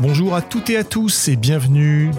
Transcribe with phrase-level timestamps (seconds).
[0.00, 2.10] Bonjour à toutes et à tous et bienvenue.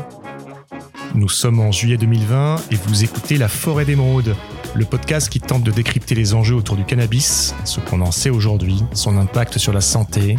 [1.15, 4.35] Nous sommes en juillet 2020 et vous écoutez La Forêt d'Émeraude,
[4.75, 8.29] le podcast qui tente de décrypter les enjeux autour du cannabis, ce qu'on en sait
[8.29, 10.37] aujourd'hui, son impact sur la santé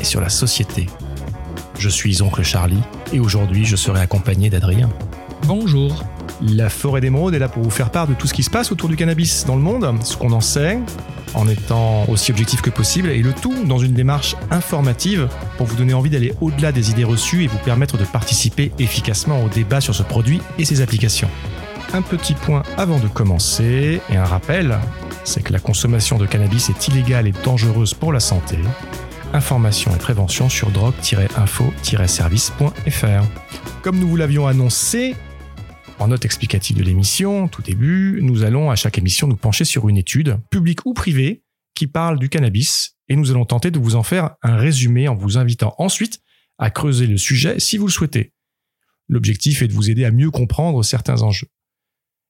[0.00, 0.88] et sur la société.
[1.78, 4.90] Je suis Oncle Charlie et aujourd'hui je serai accompagné d'Adrien.
[5.46, 6.02] Bonjour.
[6.42, 8.72] La Forêt d'Émeraude est là pour vous faire part de tout ce qui se passe
[8.72, 10.80] autour du cannabis dans le monde, ce qu'on en sait,
[11.34, 15.76] en étant aussi objectif que possible, et le tout dans une démarche informative pour vous
[15.76, 19.80] donner envie d'aller au-delà des idées reçues et vous permettre de participer efficacement au débat
[19.80, 21.28] sur ce produit et ses applications.
[21.94, 24.78] Un petit point avant de commencer, et un rappel,
[25.24, 28.58] c'est que la consommation de cannabis est illégale et dangereuse pour la santé.
[29.34, 33.24] Information et prévention sur drogue-info-service.fr.
[33.82, 35.14] Comme nous vous l'avions annoncé,
[36.02, 39.88] en note explicative de l'émission, tout début, nous allons à chaque émission nous pencher sur
[39.88, 41.44] une étude, publique ou privée,
[41.74, 45.14] qui parle du cannabis, et nous allons tenter de vous en faire un résumé en
[45.14, 46.20] vous invitant ensuite
[46.58, 48.32] à creuser le sujet si vous le souhaitez.
[49.08, 51.48] L'objectif est de vous aider à mieux comprendre certains enjeux.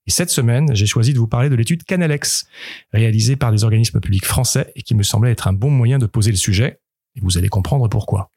[0.06, 2.44] Et cette semaine, j'ai choisi de vous parler de l'étude Canalex,
[2.92, 6.06] réalisée par des organismes publics français et qui me semblait être un bon moyen de
[6.06, 6.80] poser le sujet,
[7.16, 8.32] et vous allez comprendre pourquoi.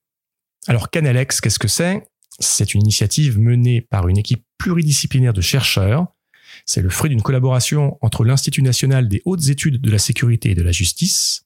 [0.68, 2.08] Alors Canalex, qu'est-ce que c'est?
[2.40, 6.08] C'est une initiative menée par une équipe pluridisciplinaire de chercheurs.
[6.66, 10.56] C'est le fruit d'une collaboration entre l'Institut national des hautes études de la sécurité et
[10.56, 11.46] de la justice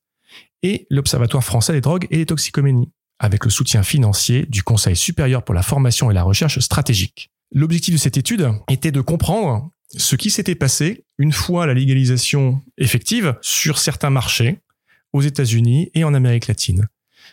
[0.63, 5.43] et l'Observatoire français des drogues et des toxicoménies, avec le soutien financier du Conseil supérieur
[5.43, 7.31] pour la formation et la recherche stratégique.
[7.51, 12.61] L'objectif de cette étude était de comprendre ce qui s'était passé une fois la légalisation
[12.77, 14.59] effective sur certains marchés
[15.13, 16.87] aux États-Unis et en Amérique latine.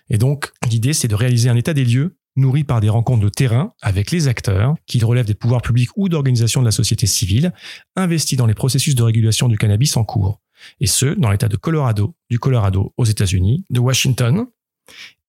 [0.08, 3.28] Et donc, l'idée, c'est de réaliser un état des lieux nourri par des rencontres de
[3.28, 7.52] terrain avec les acteurs, qu'ils relèvent des pouvoirs publics ou d'organisations de la société civile,
[7.96, 10.40] investis dans les processus de régulation du cannabis en cours.
[10.80, 14.46] Et ce, dans l'État de Colorado, du Colorado aux États-Unis, de Washington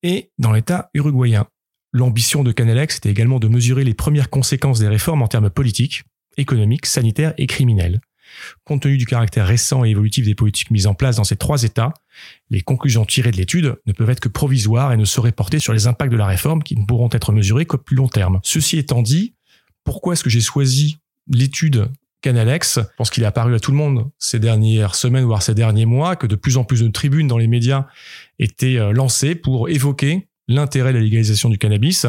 [0.04, 1.48] et dans l'État uruguayen.
[1.94, 6.04] L'ambition de Canalex était également de mesurer les premières conséquences des réformes en termes politiques,
[6.38, 8.02] économiques, sanitaires et criminels.
[8.64, 11.64] Compte tenu du caractère récent et évolutif des politiques mises en place dans ces trois
[11.64, 11.94] États,
[12.50, 15.74] les conclusions tirées de l'étude ne peuvent être que provisoires et ne sauraient porter sur
[15.74, 18.40] les impacts de la réforme qui ne pourront être mesurés qu'au plus long terme.
[18.44, 19.34] Ceci étant dit,
[19.84, 20.98] pourquoi est-ce que j'ai choisi
[21.30, 21.90] l'étude
[22.22, 25.54] Canalex, je pense qu'il est apparu à tout le monde ces dernières semaines, voire ces
[25.54, 27.86] derniers mois, que de plus en plus de tribunes dans les médias
[28.40, 32.06] étaient euh, lancées pour évoquer l'intérêt de la légalisation du cannabis,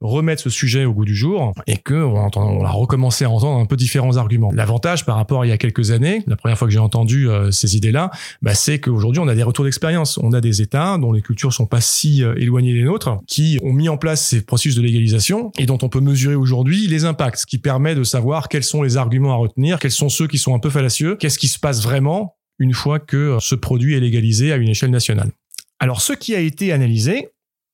[0.00, 3.60] remettre ce sujet au goût du jour et que on, on a recommencé à entendre
[3.60, 4.50] un peu différents arguments.
[4.52, 7.28] L'avantage par rapport à il y a quelques années, la première fois que j'ai entendu
[7.28, 8.10] euh, ces idées-là,
[8.40, 10.18] bah, c'est qu'aujourd'hui on a des retours d'expérience.
[10.18, 13.58] On a des États dont les cultures sont pas si euh, éloignées des nôtres, qui
[13.62, 17.04] ont mis en place ces processus de légalisation et dont on peut mesurer aujourd'hui les
[17.04, 20.26] impacts, ce qui permet de savoir quels sont les arguments à retenir, quels sont ceux
[20.26, 23.54] qui sont un peu fallacieux, qu'est-ce qui se passe vraiment une fois que euh, ce
[23.54, 25.32] produit est légalisé à une échelle nationale.
[25.80, 27.28] Alors, ce qui a été analysé,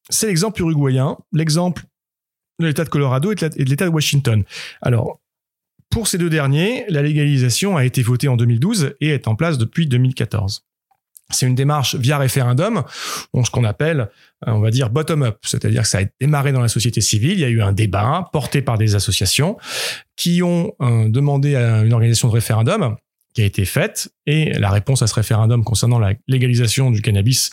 [0.09, 1.85] c'est l'exemple uruguayen, l'exemple
[2.61, 4.45] de l'État de Colorado et de l'État de Washington.
[4.83, 5.21] Alors,
[5.91, 9.59] pour ces deux derniers, la légalisation a été votée en 2012 et est en place
[9.59, 10.65] depuis 2014.
[11.31, 12.85] C'est une démarche via référendum,
[13.35, 14.09] ce qu'on appelle,
[14.47, 17.41] euh, on va dire, bottom-up, c'est-à-dire que ça a démarré dans la société civile, il
[17.41, 19.59] y a eu un débat porté par des associations
[20.17, 22.97] qui ont euh, demandé à une organisation de référendum
[23.43, 27.51] a été faite et la réponse à ce référendum concernant la légalisation du cannabis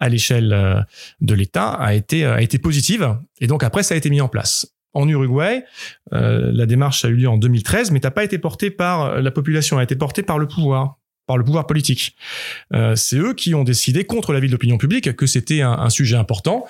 [0.00, 0.80] à l'échelle euh,
[1.20, 4.20] de l'État a été, euh, a été positive et donc après ça a été mis
[4.20, 4.74] en place.
[4.94, 5.64] En Uruguay,
[6.12, 9.30] euh, la démarche a eu lieu en 2013, mais n'a pas été portée par la
[9.30, 10.96] population, a été portée par le pouvoir
[11.26, 12.16] par le pouvoir politique.
[12.94, 16.16] c'est eux qui ont décidé, contre l'avis de l'opinion publique, que c'était un, un, sujet
[16.16, 16.64] important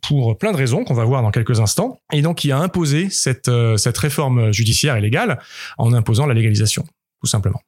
[0.00, 3.10] pour plein de raisons qu'on va voir dans quelques instants, et donc qui a imposé
[3.10, 5.38] cette, cette réforme judiciaire et légale
[5.76, 6.86] en imposant la légalisation,
[7.20, 7.60] tout simplement.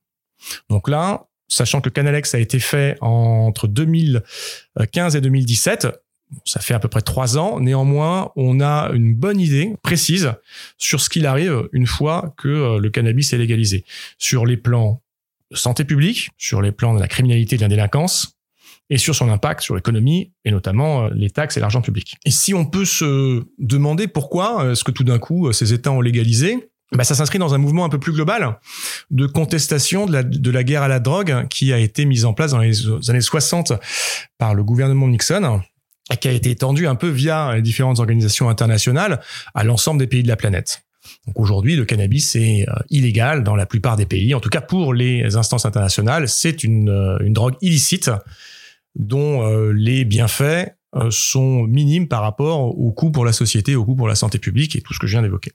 [0.69, 5.88] Donc là, sachant que Canalex a été fait entre 2015 et 2017,
[6.44, 7.60] ça fait à peu près trois ans.
[7.60, 10.32] Néanmoins, on a une bonne idée précise
[10.78, 13.84] sur ce qu'il arrive une fois que euh, le cannabis est légalisé.
[14.19, 15.02] Sur les plans
[15.50, 18.38] de santé publique, sur les plans de la criminalité et de la délinquance,
[18.88, 22.17] et sur son impact sur l'économie, et notamment euh, les taxes et l'argent public.
[22.25, 26.00] Et si on peut se demander pourquoi est-ce que tout d'un coup ces États ont
[26.00, 28.59] légalisé, bah, ça s'inscrit dans un mouvement un peu plus global
[29.11, 32.35] de contestation de la, de la guerre à la drogue qui a été mise en
[32.35, 33.73] place dans les années 60
[34.39, 35.62] par le gouvernement Nixon
[36.12, 39.21] et qui a été étendu un peu via les différentes organisations internationales
[39.55, 40.83] à l'ensemble des pays de la planète.
[41.27, 44.35] Donc aujourd'hui, le cannabis est euh, illégal dans la plupart des pays.
[44.35, 48.11] En tout cas, pour les instances internationales, c'est une, euh, une drogue illicite
[48.94, 50.77] dont euh, les bienfaits
[51.09, 54.77] sont minimes par rapport au coût pour la société, au coût pour la santé publique
[54.77, 55.53] et tout ce que je viens d'évoquer.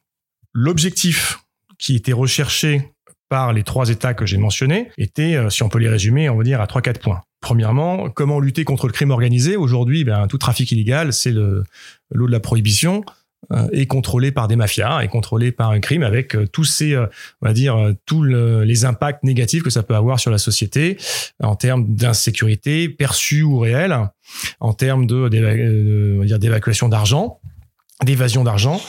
[0.59, 1.37] L'objectif
[1.77, 2.91] qui était recherché
[3.29, 6.35] par les trois États que j'ai mentionnés était, euh, si on peut les résumer, on
[6.35, 7.21] va dire à trois quatre points.
[7.41, 9.55] Premièrement, comment lutter contre le crime organisé?
[9.55, 11.63] Aujourd'hui, ben, tout trafic illégal, c'est le
[12.09, 13.03] l'eau de la prohibition
[13.51, 16.95] euh, est contrôlé par des mafias, est contrôlé par un crime avec euh, tous ces,
[16.95, 17.05] euh,
[17.43, 20.97] on va dire, tous les impacts négatifs que ça peut avoir sur la société
[21.39, 23.95] en termes d'insécurité perçue ou réelle,
[24.59, 27.39] en termes de, d'évacuation d'argent,
[28.03, 28.81] d'évasion d'argent.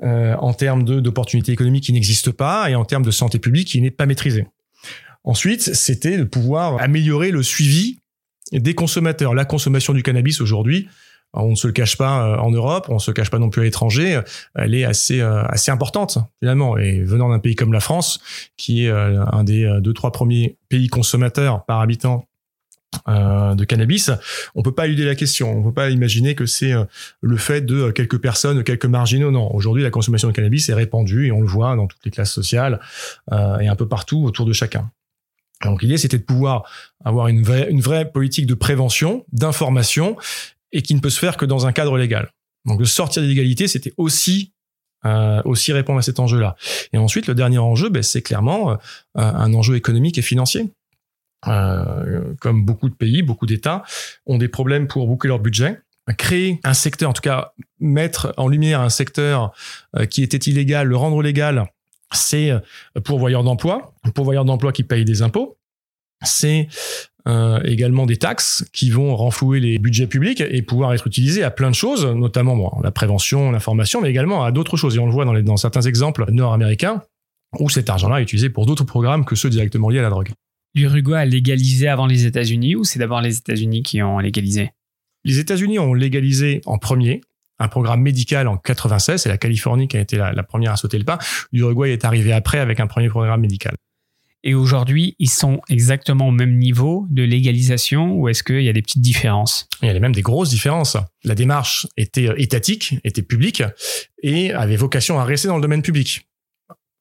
[0.00, 3.90] En termes d'opportunités économiques qui n'existent pas et en termes de santé publique qui n'est
[3.90, 4.46] pas maîtrisée.
[5.24, 7.98] Ensuite, c'était de pouvoir améliorer le suivi
[8.52, 9.34] des consommateurs.
[9.34, 10.88] La consommation du cannabis aujourd'hui,
[11.34, 13.38] on ne se le cache pas euh, en Europe, on ne se le cache pas
[13.38, 14.20] non plus à l'étranger,
[14.54, 16.78] elle est assez euh, assez importante finalement.
[16.78, 18.20] Et venant d'un pays comme la France,
[18.56, 22.24] qui est euh, un des deux trois premiers pays consommateurs par habitant
[23.06, 24.10] de cannabis,
[24.54, 25.50] on peut pas éluder la question.
[25.50, 26.72] On peut pas imaginer que c'est
[27.20, 29.30] le fait de quelques personnes, quelques marginaux.
[29.30, 32.10] Non, aujourd'hui la consommation de cannabis est répandue et on le voit dans toutes les
[32.10, 32.80] classes sociales
[33.30, 34.90] et un peu partout autour de chacun.
[35.64, 36.64] Donc l'idée, c'était de pouvoir
[37.04, 40.16] avoir une vraie, une vraie politique de prévention, d'information,
[40.72, 42.30] et qui ne peut se faire que dans un cadre légal.
[42.64, 44.52] Donc de sortir de l'égalité, c'était aussi
[45.06, 46.56] euh, aussi répondre à cet enjeu-là.
[46.92, 48.76] Et ensuite, le dernier enjeu, ben, c'est clairement euh,
[49.14, 50.72] un enjeu économique et financier.
[51.46, 53.84] Euh, comme beaucoup de pays, beaucoup d'États
[54.26, 55.80] ont des problèmes pour boucler leur budget.
[56.16, 59.52] Créer un secteur, en tout cas mettre en lumière un secteur
[59.94, 61.66] euh, qui était illégal, le rendre légal,
[62.12, 62.60] c'est euh,
[63.04, 65.58] pourvoyeur d'emploi, pourvoyeur d'emploi qui paye des impôts,
[66.24, 66.68] c'est
[67.64, 71.68] également des taxes qui vont renflouer les budgets publics et pouvoir être utilisés à plein
[71.68, 74.96] de choses, notamment la prévention, l'information, mais également à d'autres choses.
[74.96, 77.02] Et on le voit dans certains exemples nord-américains
[77.58, 80.30] où cet argent-là est utilisé pour d'autres programmes que ceux directement liés à la drogue.
[80.74, 84.70] L'Uruguay a légalisé avant les États-Unis ou c'est d'abord les États-Unis qui ont légalisé?
[85.24, 87.20] Les États-Unis ont légalisé en premier
[87.58, 89.22] un programme médical en 96.
[89.22, 91.18] C'est la Californie qui a été la, première à sauter le pas.
[91.52, 93.74] L'Uruguay est arrivé après avec un premier programme médical.
[94.44, 98.72] Et aujourd'hui, ils sont exactement au même niveau de légalisation ou est-ce qu'il y a
[98.72, 99.68] des petites différences?
[99.82, 100.96] Il y a même des grosses différences.
[101.24, 103.64] La démarche était euh, étatique, était publique
[104.22, 106.27] et avait vocation à rester dans le domaine public.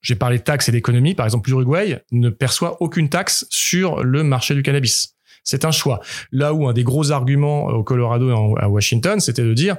[0.07, 1.15] J'ai parlé de taxes et d'économie.
[1.15, 5.17] Par exemple, l'Uruguay ne perçoit aucune taxe sur le marché du cannabis.
[5.43, 5.99] C'est un choix.
[6.31, 9.75] Là où un des gros arguments au Colorado et à Washington, c'était de dire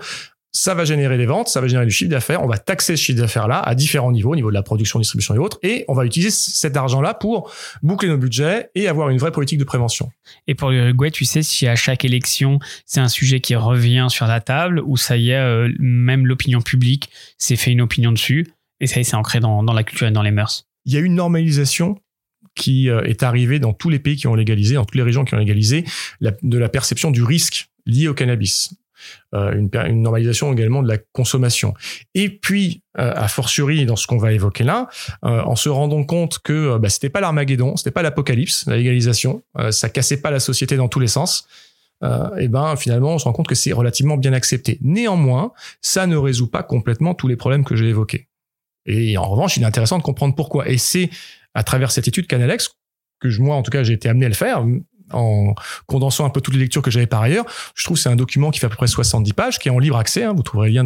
[0.53, 3.03] ça va générer des ventes, ça va générer du chiffre d'affaires, on va taxer ce
[3.03, 5.95] chiffre d'affaires-là à différents niveaux, au niveau de la production, distribution et autres, et on
[5.95, 7.51] va utiliser cet argent-là pour
[7.83, 10.11] boucler nos budgets et avoir une vraie politique de prévention.
[10.47, 14.27] Et pour l'Uruguay, tu sais si à chaque élection, c'est un sujet qui revient sur
[14.27, 17.09] la table, ou ça y est, euh, même l'opinion publique
[17.39, 18.47] s'est fait une opinion dessus,
[18.81, 20.67] et ça c'est ancré dans, la culture et dans les mœurs.
[20.85, 21.99] Il y a une normalisation
[22.55, 25.25] qui euh, est arrivée dans tous les pays qui ont légalisé, dans toutes les régions
[25.25, 25.85] qui ont légalisé,
[26.21, 28.71] de la perception du risque lié au cannabis.
[29.35, 31.75] Euh, une, une, normalisation également de la consommation.
[32.15, 34.89] Et puis, euh, a fortiori dans ce qu'on va évoquer là,
[35.25, 39.43] euh, en se rendant compte que bah, c'était pas l'Armageddon, c'était pas l'apocalypse, la légalisation,
[39.71, 41.47] ça cassait pas la société dans tous les sens.
[42.39, 44.79] et ben finalement, on se rend compte que c'est relativement bien accepté.
[44.83, 48.29] Néanmoins, ça ne résout pas complètement tous les problèmes que j'ai évoqués.
[48.89, 50.69] Et en revanche, il est intéressant de comprendre pourquoi.
[50.69, 51.11] Et c'est
[51.55, 52.71] à travers cette étude Canalex
[53.21, 54.65] que moi, en tout cas, j'ai été amené à le faire,
[55.13, 55.55] en
[55.87, 57.45] condensant un peu toutes les lectures que j'avais par ailleurs.
[57.75, 59.71] Je trouve que c'est un document qui fait à peu près 70 pages, qui est
[59.71, 60.25] en libre accès.
[60.25, 60.85] Hein, vous trouverez le lien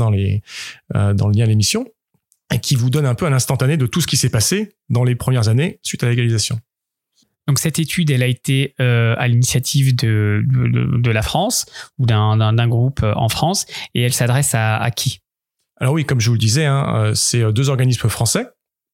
[0.95, 1.87] euh, dans le lien de l'émission
[2.53, 5.05] et qui vous donne un peu un instantané de tout ce qui s'est passé dans
[5.05, 6.59] les premières années suite à légalisation.
[7.49, 11.67] Donc cette étude, elle a été euh, à l'initiative de, la France
[11.99, 15.22] ou d'un groupe euh, en France et elle s'adresse à, à, qui?
[15.79, 18.47] Alors oui, comme je vous le disais, hein, c'est deux organismes français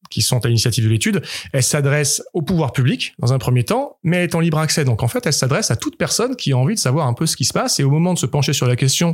[0.09, 1.21] qui sont à l'initiative de l'étude,
[1.53, 4.85] elle s'adresse au pouvoir public dans un premier temps, mais elle est en libre accès.
[4.85, 7.25] Donc en fait, elle s'adresse à toute personne qui a envie de savoir un peu
[7.25, 7.79] ce qui se passe.
[7.79, 9.13] Et au moment de se pencher sur la question,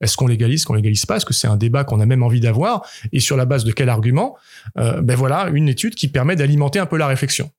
[0.00, 2.40] est-ce qu'on légalise, qu'on légalise pas Est-ce que c'est un débat qu'on a même envie
[2.40, 4.36] d'avoir Et sur la base de quel argument
[4.78, 7.50] euh, Ben voilà, une étude qui permet d'alimenter un peu la réflexion.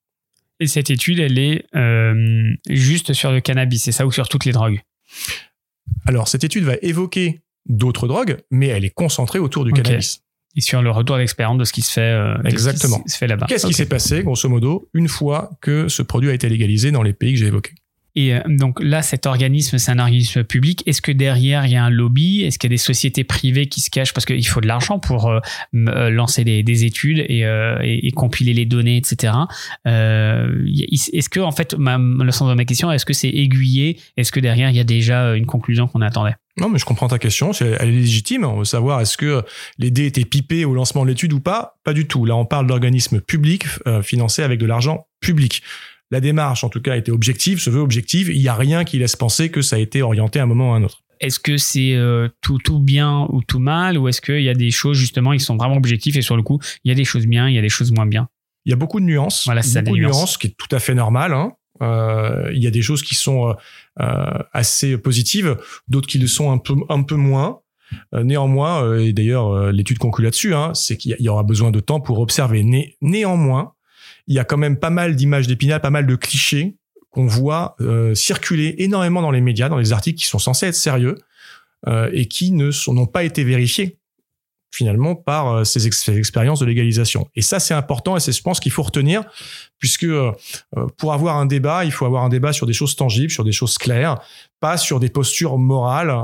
[0.60, 4.44] Et cette étude, elle est euh, juste sur le cannabis, c'est ça, ou sur toutes
[4.44, 4.80] les drogues?
[6.06, 10.22] Alors cette étude va évoquer d'autres drogues, mais elle est concentrée autour du cannabis
[10.58, 13.00] et sur le retour d'expérience de ce qui se fait, euh, Exactement.
[13.06, 13.46] se fait là-bas.
[13.48, 17.02] Qu'est-ce qui s'est passé, grosso modo, une fois que ce produit a été légalisé dans
[17.02, 17.74] les pays que j'ai évoqués?
[18.16, 20.82] Et euh, donc là, cet organisme, c'est un organisme public.
[20.86, 22.42] Est-ce que derrière, il y a un lobby?
[22.42, 24.12] Est-ce qu'il y a des sociétés privées qui se cachent?
[24.12, 25.40] Parce qu'il faut de l'argent pour euh,
[26.10, 29.34] lancer des, études et, compiler les données, etc.
[29.84, 34.00] est-ce que, en fait, le sens de ma question, est-ce que c'est aiguillé?
[34.16, 36.34] Est-ce que derrière, il y a déjà une conclusion qu'on attendait?
[36.60, 37.52] Non, mais je comprends ta question.
[37.52, 38.44] Elle est légitime.
[38.44, 39.42] On veut savoir est-ce que
[39.78, 41.78] les dés étaient pipés au lancement de l'étude ou pas?
[41.84, 42.24] Pas du tout.
[42.24, 45.62] Là, on parle d'organismes publics euh, financés avec de l'argent public.
[46.10, 48.30] La démarche, en tout cas, était objective, se veut objective.
[48.30, 50.70] Il n'y a rien qui laisse penser que ça a été orienté à un moment
[50.70, 51.02] ou à un autre.
[51.20, 54.54] Est-ce que c'est euh, tout, tout bien ou tout mal Ou est-ce qu'il y a
[54.54, 57.04] des choses, justement, qui sont vraiment objectifs et sur le coup, il y a des
[57.04, 58.28] choses bien, il y a des choses moins bien?
[58.64, 59.44] Il y a beaucoup de nuances.
[59.44, 60.16] Voilà, c'est beaucoup de nuances.
[60.16, 61.32] nuances, qui est tout à fait normal.
[61.32, 61.52] Hein.
[61.82, 63.54] Euh, il y a des choses qui sont
[63.98, 65.56] assez positives,
[65.88, 67.60] d'autres qui le sont un peu un peu moins.
[68.12, 72.20] néanmoins, et d'ailleurs l'étude conclut là-dessus, hein, c'est qu'il y aura besoin de temps pour
[72.20, 72.64] observer.
[73.00, 73.72] néanmoins,
[74.26, 76.76] il y a quand même pas mal d'images d'épinal, pas mal de clichés
[77.10, 77.76] qu'on voit
[78.14, 81.16] circuler énormément dans les médias, dans les articles qui sont censés être sérieux
[82.12, 83.97] et qui ne n'ont pas été vérifiés
[84.70, 87.28] finalement par euh, ces, expériences de légalisation.
[87.34, 89.24] Et ça, c'est important et c'est, je pense, qu'il faut retenir,
[89.78, 90.32] puisque euh,
[90.76, 93.44] euh, pour avoir un débat, il faut avoir un débat sur des choses tangibles, sur
[93.44, 94.18] des choses claires,
[94.60, 96.14] pas sur des postures morales.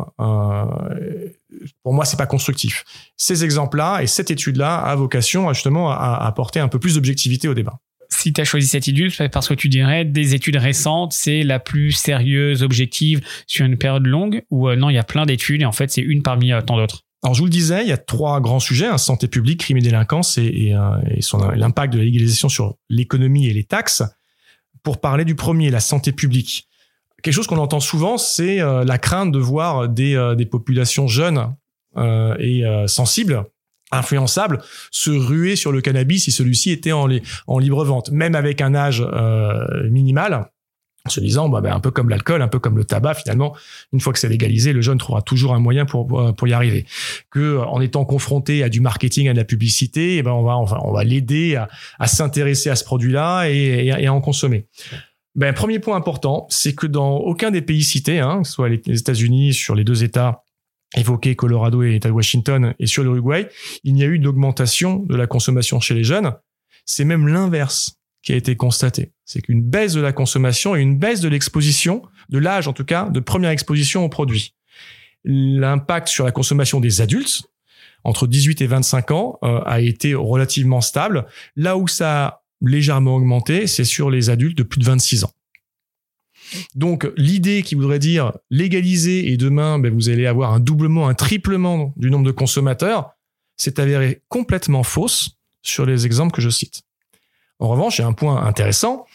[1.83, 2.85] pour moi, c'est pas constructif.
[3.17, 7.55] Ces exemples-là et cette étude-là a vocation justement à, apporter un peu plus d'objectivité au
[7.55, 7.79] débat
[8.11, 11.43] si tu as choisi cette étude, c'est parce que tu dirais des études récentes, c'est
[11.43, 15.63] la plus sérieuse, objective sur une période longue, ou non, il y a plein d'études
[15.63, 17.04] et en fait, c'est une parmi tant d'autres?
[17.25, 19.79] Alors, je vous le disais, il y a trois grands sujets hein, santé publique, crime
[19.79, 23.65] et délinquance, et, et, euh, et son l'impact de la légalisation sur l'économie et les
[23.65, 24.03] taxes.
[24.83, 26.69] Pour parler du premier, la santé publique,
[27.23, 31.09] quelque chose qu'on entend souvent, c'est euh, la crainte de voir des, euh, des populations
[31.09, 31.55] jeunes
[32.41, 33.45] et sensibles
[33.93, 37.09] influençables se ruer sur le cannabis si celui-ci était en,
[37.47, 39.01] en libre vente, même avec un âge
[39.89, 40.51] minimal
[41.07, 43.55] en se disant bah, bah, un peu comme l'alcool, un peu comme le tabac finalement,
[43.93, 46.87] une fois que c'est légalisé, le jeune trouvera toujours un moyen pour pour y arriver.
[47.31, 50.57] Que en étant confronté à du marketing, à de la publicité, eh ben on va
[50.57, 51.69] on va l'aider à,
[51.99, 54.67] à s'intéresser à ce produit-là et, et, à en consommer.
[55.35, 58.69] Ben premier point important, c'est que dans aucun des pays cités, hein, que ce soit
[58.69, 60.45] les États-Unis sur les deux États
[60.97, 63.49] évoqués, Colorado et l'État de Washington, et sur l'Uruguay,
[63.83, 66.33] il n'y a eu d'augmentation de la consommation chez les jeunes.
[66.87, 69.13] C'est même l'inverse qui a été constaté.
[69.25, 72.85] C'est qu'une baisse de la consommation et une baisse de l'exposition, de l'âge en tout
[72.85, 74.55] cas, de première exposition aux produits.
[75.25, 77.43] L'impact sur la consommation des adultes,
[78.03, 81.27] entre 18 et 25 ans, euh, a été relativement stable.
[81.55, 85.33] Là où ça a légèrement augmenté, c'est sur les adultes de plus de 26 ans.
[86.75, 91.15] Donc l'idée qui voudrait dire légaliser et demain ben, vous allez avoir un doublement, un
[91.15, 93.11] triplement du nombre de consommateurs,
[93.57, 96.83] c'est avéré complètement fausse sur les exemples que je cite.
[97.65, 99.07] En revanche, il y a un point intéressant,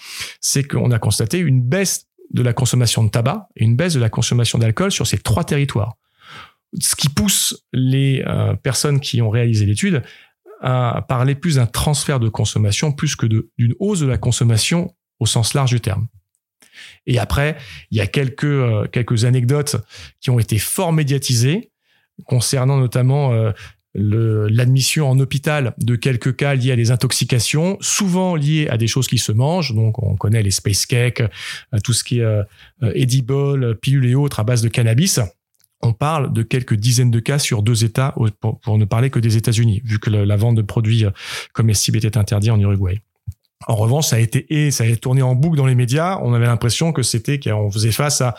[0.42, 4.00] c'est qu'on a constaté une baisse de la consommation de tabac et une baisse de
[4.00, 5.94] la consommation d'alcool sur ces trois territoires.
[6.82, 10.02] Ce qui pousse les euh, personnes qui ont réalisé l'étude
[10.62, 15.28] à parler plus d'un transfert de consommation plus que d'une hausse de la consommation au
[15.28, 16.08] sens large du terme.
[17.06, 17.56] Et après,
[17.92, 19.76] il y a quelques, euh, anecdotes
[20.22, 21.72] qui ont été fort médiatisées
[22.26, 23.52] concernant notamment euh,
[23.96, 29.08] l'admission en hôpital de quelques cas liés à des intoxications, souvent liés à des choses
[29.08, 29.74] qui se mangent.
[29.74, 32.44] Donc, on connaît les space cakes, euh, tout ce qui est euh,
[32.84, 35.20] euh, edible, pilules et autres à base de cannabis.
[35.82, 39.38] On parle de quelques dizaines de cas sur deux États, pour, ne parler que des
[39.38, 41.06] États-Unis, vu que la vente de produits
[41.54, 43.02] comestibles était interdite en Uruguay.
[43.68, 46.18] En revanche, ça a été et ça a tourné en boucle dans les médias.
[46.22, 48.36] On avait l'impression que c'était qu'on faisait face à,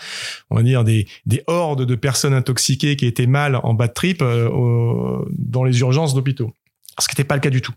[0.49, 3.93] on va dire, des, des hordes de personnes intoxiquées qui étaient mal en bas de
[3.93, 6.53] trip euh, dans les urgences d'hôpitaux.
[6.99, 7.75] Ce qui n'était pas le cas du tout.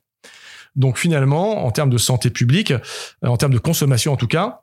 [0.76, 2.80] Donc finalement, en termes de santé publique, euh,
[3.28, 4.62] en termes de consommation en tout cas,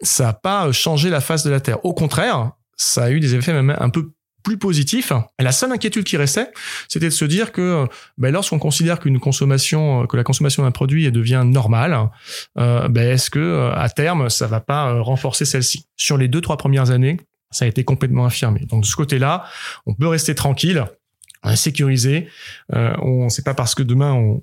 [0.00, 1.84] ça n'a pas changé la face de la Terre.
[1.84, 5.12] Au contraire, ça a eu des effets même un peu plus positif.
[5.38, 6.50] Et la seule inquiétude qui restait,
[6.88, 11.10] c'était de se dire que ben, lorsqu'on considère qu'une consommation, que la consommation d'un produit
[11.10, 12.10] devient normale,
[12.58, 15.86] euh, ben, est-ce que euh, à terme ça va pas euh, renforcer celle-ci?
[15.96, 17.18] Sur les deux trois premières années,
[17.50, 18.60] ça a été complètement affirmé.
[18.68, 19.44] Donc de ce côté-là,
[19.86, 20.84] on peut rester tranquille,
[21.42, 22.28] on sécurisé.
[22.74, 24.42] Euh, on sait pas parce que demain on,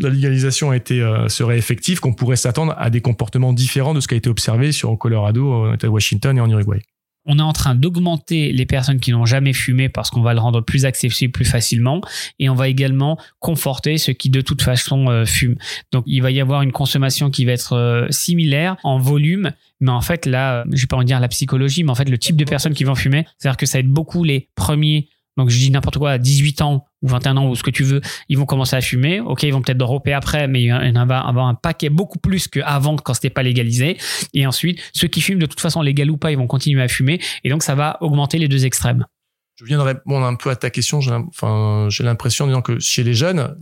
[0.00, 4.06] la légalisation a été serait effective qu'on pourrait s'attendre à des comportements différents de ce
[4.06, 6.82] qui a été observé sur Colorado, en Washington et en Uruguay
[7.24, 10.40] on est en train d'augmenter les personnes qui n'ont jamais fumé parce qu'on va le
[10.40, 12.00] rendre plus accessible plus facilement
[12.38, 15.56] et on va également conforter ceux qui de toute façon euh, fument.
[15.92, 19.90] Donc il va y avoir une consommation qui va être euh, similaire en volume, mais
[19.90, 22.36] en fait là, je vais pas en dire la psychologie, mais en fait le type
[22.36, 25.58] de personnes qui vont fumer, c'est-à-dire que ça va être beaucoup les premiers donc je
[25.58, 28.38] dis n'importe quoi, à 18 ans ou 21 ans ou ce que tu veux, ils
[28.38, 29.20] vont commencer à fumer.
[29.20, 32.18] Ok, ils vont peut-être dropper après, mais il y en va avoir un paquet beaucoup
[32.18, 33.96] plus qu'avant quand c'était pas légalisé.
[34.34, 36.88] Et ensuite, ceux qui fument de toute façon légal ou pas, ils vont continuer à
[36.88, 37.20] fumer.
[37.44, 39.06] Et donc ça va augmenter les deux extrêmes
[39.62, 41.00] je viens de répondre un peu à ta question.
[41.00, 43.56] J'ai, l'impression en disant que chez les jeunes,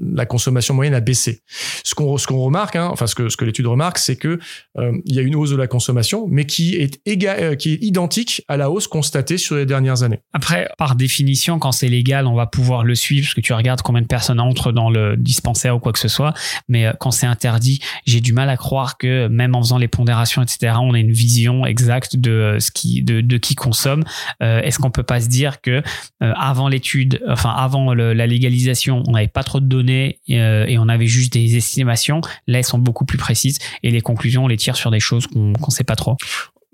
[0.00, 1.42] la consommation moyenne a baissé.
[1.84, 4.38] Ce qu'on, ce qu'on remarque, hein, enfin ce que ce que l'étude remarque, c'est que
[4.78, 7.74] euh, il y a une hausse de la consommation, mais qui est égal, euh, qui
[7.74, 10.20] est identique à la hausse constatée sur les dernières années.
[10.32, 13.82] Après, par définition, quand c'est légal, on va pouvoir le suivre parce que tu regardes
[13.82, 16.32] combien de personnes entrent dans le dispensaire ou quoi que ce soit.
[16.68, 19.88] Mais euh, quand c'est interdit, j'ai du mal à croire que même en faisant les
[19.88, 24.04] pondérations, etc., on a une vision exacte de ce qui, de, de qui consomme.
[24.40, 29.12] est-ce qu'on peut pas se dire que euh, avant l'étude, enfin avant la légalisation, on
[29.12, 32.20] n'avait pas trop de données euh, et on avait juste des estimations.
[32.46, 35.26] Là, elles sont beaucoup plus précises et les conclusions, on les tire sur des choses
[35.26, 36.16] qu'on ne sait pas trop.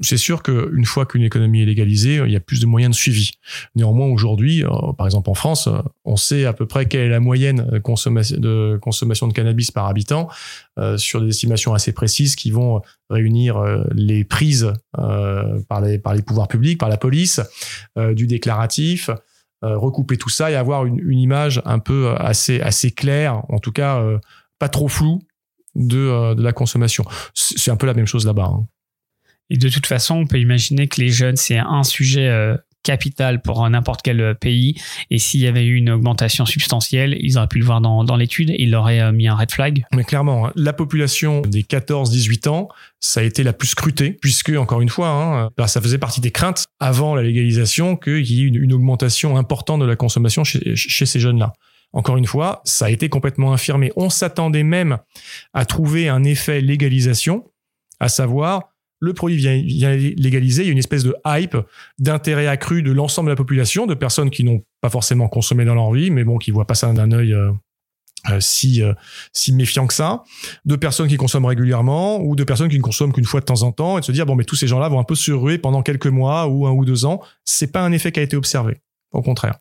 [0.00, 2.98] C'est sûr qu'une fois qu'une économie est légalisée, il y a plus de moyens de
[2.98, 3.32] suivi.
[3.74, 7.08] Néanmoins, aujourd'hui, euh, par exemple en France, euh, on sait à peu près quelle est
[7.08, 8.38] la moyenne de consommation
[9.26, 10.28] de, cannabis par habitant
[10.78, 13.60] euh, sur des estimations assez précises qui vont réunir
[13.92, 17.40] les prises par, les, pouvoirs publics, par la police,
[17.96, 19.08] du déclaratif,
[19.62, 24.02] recouper tout ça et avoir une, image un peu assez, assez claire, en tout cas
[24.58, 25.20] pas trop floue
[25.74, 27.04] de, de la consommation.
[27.34, 28.50] C'est un peu la même chose là-bas.
[28.52, 28.66] Hein.
[29.50, 33.42] Et de toute façon, on peut imaginer que les jeunes, c'est un sujet euh, capital
[33.42, 34.80] pour n'importe quel euh, pays.
[35.10, 38.16] Et s'il y avait eu une augmentation substantielle, ils auraient pu le voir dans, dans
[38.16, 39.84] l'étude, ils auraient euh, mis un red flag.
[39.94, 42.68] Mais clairement, hein, la population des 14-18 ans,
[43.00, 46.20] ça a été la plus scrutée, puisque, encore une fois, hein, bah, ça faisait partie
[46.20, 50.44] des craintes avant la légalisation qu'il y ait une, une, augmentation importante de la consommation
[50.44, 51.52] chez, chez ces jeunes-là.
[51.92, 53.92] Encore une fois, ça a été complètement infirmé.
[53.96, 54.98] On s'attendait même
[55.54, 57.44] à trouver un effet légalisation,
[57.98, 58.68] à savoir
[59.00, 61.56] le produit vient, légaliser, il y a une espèce de hype,
[61.98, 65.74] d'intérêt accru de l'ensemble de la population, de personnes qui n'ont pas forcément consommé dans
[65.74, 67.50] leur vie, mais bon, qui voient pas ça d'un œil euh,
[68.30, 68.94] euh, si, euh,
[69.32, 70.24] si méfiant que ça,
[70.64, 73.62] de personnes qui consomment régulièrement ou de personnes qui ne consomment qu'une fois de temps
[73.62, 75.30] en temps et de se dire bon mais tous ces gens-là vont un peu se
[75.30, 77.20] ruer pendant quelques mois ou un ou deux ans.
[77.44, 78.78] C'est pas un effet qui a été observé.
[79.12, 79.54] Au contraire.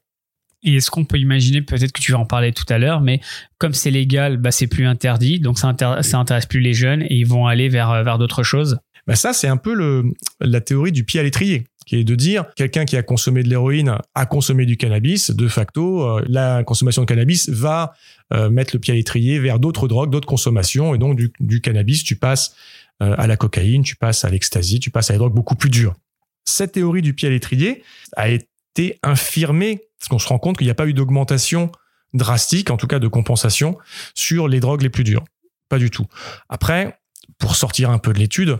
[0.63, 3.21] Et est-ce qu'on peut imaginer, peut-être que tu vas en parler tout à l'heure, mais
[3.59, 7.13] comme c'est légal, bah, c'est plus interdit, donc ça, ça intéresse plus les jeunes et
[7.13, 10.03] ils vont aller vers, vers d'autres choses bah ça, c'est un peu
[10.39, 13.49] la théorie du pied à l'étrier qui est de dire quelqu'un qui a consommé de
[13.49, 17.93] l'héroïne a consommé du cannabis, de facto, euh, la consommation de cannabis va
[18.33, 22.03] euh, mettre le pied à l'étrier vers d'autres drogues, d'autres consommations, et donc du, cannabis,
[22.03, 22.55] tu passes
[23.01, 25.69] euh, à la cocaïne, tu passes à l'ecstasy, tu passes à des drogues beaucoup plus
[25.69, 25.95] dures.
[26.43, 27.83] Cette théorie du pied à l'étrier
[28.17, 31.71] a été infirmée, parce qu'on se rend compte qu'il n'y a pas eu d'augmentation
[32.13, 33.77] drastique, en tout cas de compensation,
[34.13, 35.23] sur les drogues les plus dures.
[35.69, 36.05] Pas du tout.
[36.49, 36.99] Après,
[37.37, 38.57] pour sortir un peu de l'étude,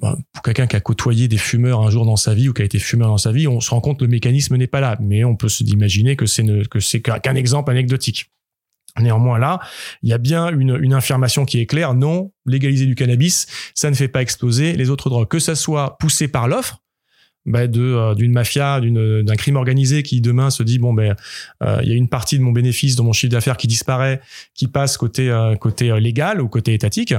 [0.00, 2.64] pour quelqu'un qui a côtoyé des fumeurs un jour dans sa vie ou qui a
[2.64, 4.96] été fumeur dans sa vie, on se rend compte que le mécanisme n'est pas là.
[5.00, 8.30] Mais on peut se imaginer que c'est que c'est qu'un exemple anecdotique.
[8.98, 9.60] Néanmoins, là,
[10.02, 11.94] il y a bien une, une affirmation qui est claire.
[11.94, 15.28] Non, légaliser du cannabis, ça ne fait pas exploser les autres drogues.
[15.28, 16.82] Que ça soit poussé par l'offre,
[17.46, 21.14] bah euh, d'une mafia, d'un crime organisé qui demain se dit bon ben
[21.62, 24.20] euh, il y a une partie de mon bénéfice, de mon chiffre d'affaires qui disparaît,
[24.54, 27.14] qui passe côté euh, côté légal ou côté étatique.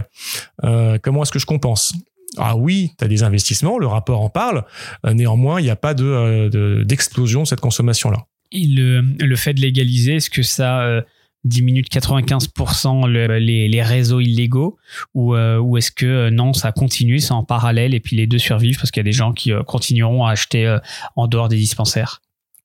[1.02, 1.94] comment est-ce que je compense?
[2.38, 4.64] Ah oui, tu as des investissements, le rapport en parle.
[5.06, 8.26] Euh, néanmoins, il n'y a pas euh, de, d'explosion de, cette consommation-là.
[8.52, 11.02] Et le, le, fait de légaliser, est-ce que ça euh,
[11.44, 14.78] diminue de 95% les, les, réseaux illégaux
[15.14, 18.78] ou, ou est-ce que non, ça continue, c'est en parallèle et puis les deux survivent
[18.78, 20.78] parce qu'il y a des gens qui continueront à acheter
[21.16, 22.22] en dehors des dispensaires?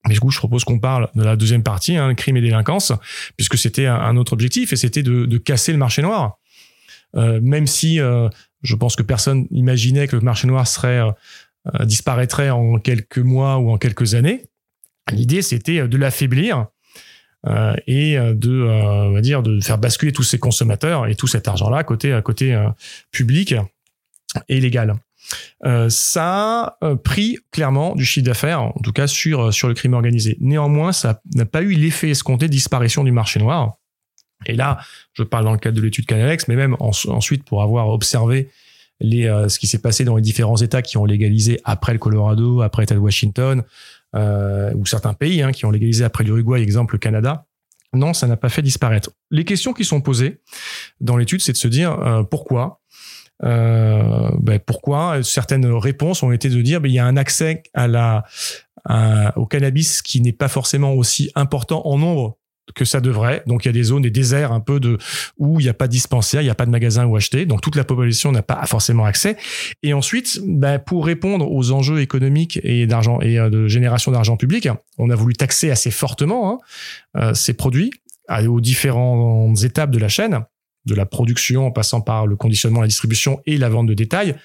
[0.09, 2.93] Mais du coup, je propose qu'on parle de la deuxième partie, hein, crime et délinquance,
[3.37, 6.39] puisque c'était un autre objectif et c'était de, de, casser le marché noir.
[7.15, 8.01] Euh, même si
[8.63, 11.11] je pense que personne imaginait que le marché noir euh,
[11.75, 14.47] euh, disparaîtrait en quelques mois ou en quelques années.
[15.11, 16.67] L'idée, c'était de l'affaiblir
[17.47, 21.49] euh, et de, on va dire, de faire basculer tous ces consommateurs et tout cet
[21.49, 22.57] argent-là côté côté
[23.11, 23.57] public
[24.49, 24.95] et légal.
[25.89, 30.37] ça a pris clairement du chiffre d'affaires, en tout cas sur sur le crime organisé.
[30.41, 33.77] Néanmoins, ça n'a pas eu l'effet escompté de disparition du marché noir.
[34.47, 34.79] Et là,
[35.15, 38.49] je parle dans le cadre de l'étude Canalex, mais même ensuite pour avoir observé
[39.01, 41.99] les, euh, ce qui s'est passé dans les différents États qui ont légalisé après le
[41.99, 43.65] Colorado, après l'État de Washington,
[44.15, 47.47] euh, ou certains pays hein, qui ont légalisé après l'Uruguay, exemple le Canada.
[47.95, 49.11] Non, ça n'a pas fait disparaître.
[49.31, 50.41] Les questions qui sont posées
[51.01, 52.81] dans l'étude, c'est de se dire euh, pourquoi.
[53.45, 57.65] Euh, ben pourquoi certaines réponses ont été de dire ben, il y a un accès
[57.75, 58.25] à la,
[59.35, 62.39] au cannabis qui n'est pas forcément aussi important en nombre
[62.75, 63.43] que ça devrait.
[63.47, 64.99] Donc il y a des zones, des déserts un peu de
[65.39, 67.47] où il n'y a pas de dispensaire, il n'y a pas de magasin où acheter.
[67.47, 69.37] Donc toute la population n'a pas forcément accès.
[69.83, 74.37] Et ensuite, ben, pour répondre aux enjeux économiques et d'argent et euh, de génération d'argent
[74.37, 76.59] public, on a voulu taxer assez fortement hein,
[77.17, 77.93] euh, ces produits
[78.47, 80.41] aux différentes étapes de la chaîne,
[80.87, 84.37] de la production en passant par le conditionnement, la distribution et la vente de détail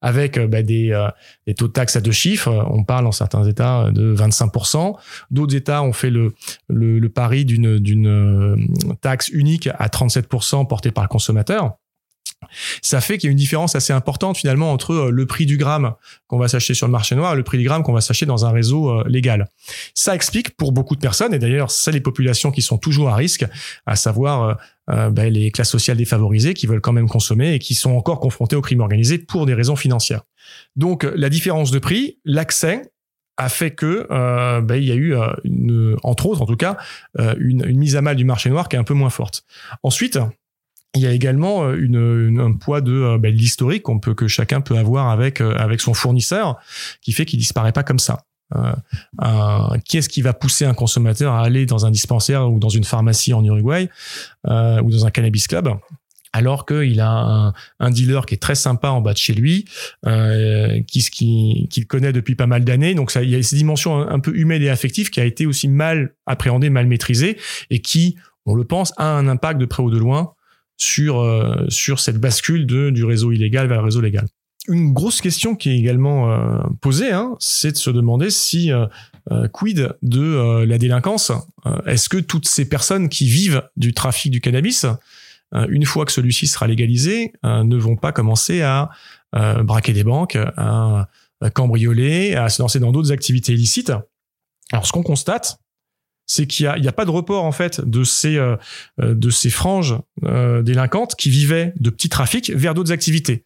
[0.00, 1.08] avec euh, bah, des, euh,
[1.46, 2.48] des, taux de taxes à deux chiffres.
[2.70, 4.96] On parle en certains États de 25%.
[5.30, 6.34] D'autres États ont fait le,
[6.68, 8.56] le, pari d'une, d'une euh,
[9.00, 11.76] taxe unique à 37% portée par le consommateur
[12.82, 15.56] ça fait qu'il y a une différence assez importante finalement entre euh, le prix du
[15.56, 15.94] gramme
[16.26, 18.26] qu'on va s'acheter sur le marché noir et le prix du gramme qu'on va s'acheter
[18.26, 19.48] dans un réseau euh, légal.
[19.94, 23.14] Ça explique pour beaucoup de personnes, et d'ailleurs c'est les populations qui sont toujours à
[23.14, 23.46] risque,
[23.86, 24.58] à savoir
[24.90, 28.20] euh, ben, les classes sociales défavorisées qui veulent quand même consommer et qui sont encore
[28.20, 30.22] confrontées au crime organisé pour des raisons financières.
[30.76, 32.82] Donc la différence de prix, l'accès
[33.36, 34.06] a fait que
[34.60, 36.76] ben, il y a eu une, entre autres en tout cas
[37.18, 39.44] une, une mise à mal du marché noir qui est un peu moins forte.
[39.82, 40.18] Ensuite,
[40.94, 44.76] il y a également une, un poids de ben, l'historique qu'on peut que chacun peut
[44.76, 46.58] avoir avec avec son fournisseur
[47.00, 48.24] qui fait qu'il disparaît pas comme ça.
[48.56, 52.68] Euh, qui est-ce qui va pousser un consommateur à aller dans un dispensaire ou dans
[52.68, 53.88] une pharmacie en Uruguay
[54.48, 55.68] euh, ou dans un cannabis club
[56.32, 59.64] alors qu'il a un, un, dealer qui est très sympa en bas de chez lui,
[60.06, 62.94] euh, qui qu'il qui connaît depuis pas mal d'années.
[62.94, 65.24] Donc ça, il y a cette dimension un, un, peu humaine et affective qui a
[65.24, 67.36] été aussi mal appréhendée, mal maîtrisée,
[67.70, 70.34] et qui, on le pense, a un impact de près ou de loin
[70.80, 74.26] sur euh, sur cette bascule de, du réseau illégal vers le réseau légal.
[74.68, 78.86] Une grosse question qui est également euh, posée, hein, c'est de se demander si euh,
[79.30, 81.32] euh, quid de la délinquance?
[81.86, 84.86] Est-ce que toutes ces personnes qui vivent du trafic du cannabis,
[85.52, 88.90] une fois que celui-ci sera légalisé, ne vont pas commencer à
[89.32, 91.08] braquer des banques, à,
[91.54, 93.92] cambrioler, à se lancer dans d'autres activités illicites?
[94.72, 95.58] Alors, ce qu'on constate,
[96.30, 98.38] c'est qu'il n'y a, a, pas de report en fait de ces
[98.98, 103.44] de ces franges délinquantes qui vivaient de petits trafics vers d'autres activités.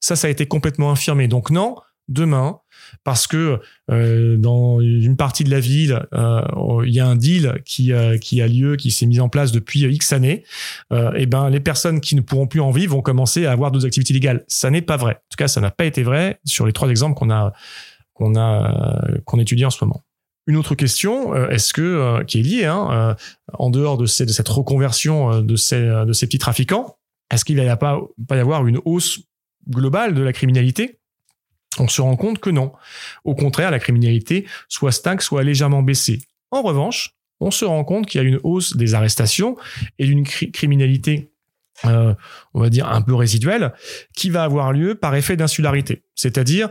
[0.00, 1.26] Ça, ça a été complètement infirmé.
[1.26, 1.76] Donc non,
[2.08, 2.60] demain,
[3.04, 3.60] parce que
[3.90, 6.42] euh, dans une partie de la ville, euh,
[6.86, 9.52] il y a un deal qui, euh, qui a lieu, qui s'est mis en place
[9.52, 10.44] depuis X années,
[11.16, 13.86] et ben les personnes qui ne pourront plus en vivre vont commencer à avoir d'autres
[13.86, 14.44] activités légales.
[14.48, 15.14] Ça n'est pas vrai.
[15.14, 17.52] En tout cas, ça n'a pas été vrai sur les trois exemples qu'on a
[18.14, 20.02] qu'on a qu'on étudie en ce moment.
[20.48, 23.16] Une autre question, est-ce que qui est liée, hein,
[23.52, 26.96] en dehors de, cette reconversion de ces petits trafiquants,
[27.30, 29.20] est-ce qu'il va pas, pas y avoir une hausse
[29.68, 30.98] globale de la criminalité,
[31.78, 32.72] on se rend compte que non.
[33.24, 36.22] Au contraire, la criminalité soit stagne, soit légèrement baissée.
[36.50, 39.56] En revanche, on se rend compte qu'il y a une hausse des arrestations
[39.98, 41.30] et d'une criminalité,
[41.84, 42.14] euh,
[42.54, 43.72] on va dire, un peu résiduelle,
[44.14, 46.02] qui va avoir lieu par effet d'insularité.
[46.14, 46.70] C'est-à-dire,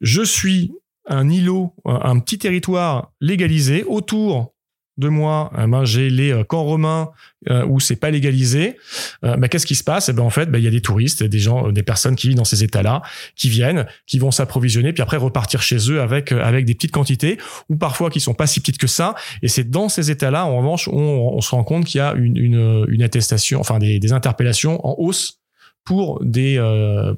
[0.00, 0.72] je suis
[1.06, 4.52] un îlot, un petit territoire légalisé autour
[4.98, 7.10] de moi, eh ben, j'ai les euh, camps romains
[7.48, 8.76] euh, où c'est pas légalisé.
[9.24, 10.10] Euh, ben, qu'est-ce qui se passe?
[10.10, 12.28] Eh ben, En fait, ben, il y a des touristes, des gens, des personnes qui
[12.28, 13.00] vivent dans ces états-là,
[13.34, 17.38] qui viennent, qui vont s'approvisionner, puis après repartir chez eux avec avec des petites quantités,
[17.70, 19.14] ou parfois qui sont pas si petites que ça.
[19.40, 22.36] Et c'est dans ces états-là, en revanche, on, se rend compte qu'il y a une,
[22.36, 25.40] une, attestation, enfin des, des, interpellations en hausse
[25.84, 26.58] pour des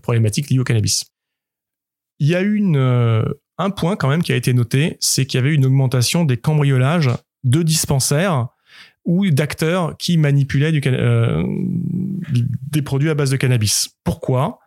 [0.02, 1.04] problématiques liées au cannabis.
[2.20, 3.24] Il y a une
[3.58, 6.36] un point quand même qui a été noté, c'est qu'il y avait une augmentation des
[6.36, 7.10] cambriolages
[7.44, 8.48] de dispensaires
[9.04, 11.44] ou d'acteurs qui manipulaient du, euh,
[12.70, 13.90] des produits à base de cannabis.
[14.02, 14.58] Pourquoi?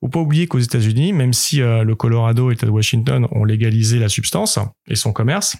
[0.00, 3.44] Faut pas oublier qu'aux États-Unis, même si euh, le Colorado et l'État de Washington ont
[3.44, 5.56] légalisé la substance et son commerce,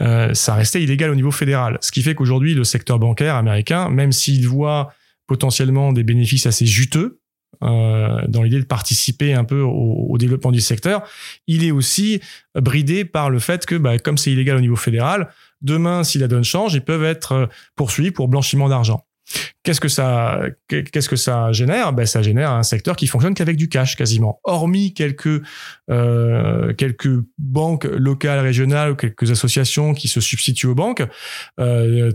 [0.00, 1.78] euh, ça restait illégal au niveau fédéral.
[1.80, 4.92] Ce qui fait qu'aujourd'hui, le secteur bancaire américain, même s'il voit
[5.26, 7.20] potentiellement des bénéfices assez juteux
[7.62, 11.02] dans l'idée de participer un peu au, développement du secteur,
[11.46, 12.20] il est aussi
[12.54, 15.28] bridé par le fait que, bah, comme c'est illégal au niveau fédéral,
[15.62, 17.46] Demain, si la donne change, ils peuvent être euh,
[17.76, 19.06] poursuivis pour blanchiment d'argent.
[19.62, 19.88] Qu'est-ce que
[21.16, 21.92] ça, génère?
[21.92, 24.40] Ben, ça génère un secteur qui fonctionne qu'avec du cash quasiment.
[24.42, 25.40] Hormis quelques
[25.88, 31.04] euh, quelques banques locales, régionales ou quelques associations qui se substituent aux banques,
[31.60, 32.10] euh,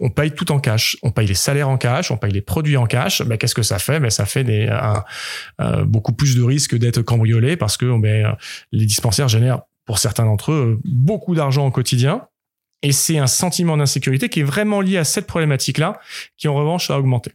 [0.00, 0.96] on paye tout en cash.
[1.02, 3.22] On paye les salaires en cash, on paye les produits en cash.
[3.22, 4.00] Ben, qu'est-ce que ça fait?
[4.00, 8.36] Ben, Ça fait euh, beaucoup plus de risques d'être cambriolé parce que ben,
[8.72, 12.26] les dispensaires génèrent, pour certains d'entre eux, beaucoup d'argent au quotidien.
[12.82, 16.00] Et c'est un sentiment d'insécurité qui est vraiment lié à cette problématique-là,
[16.38, 17.32] qui en revanche a augmenté.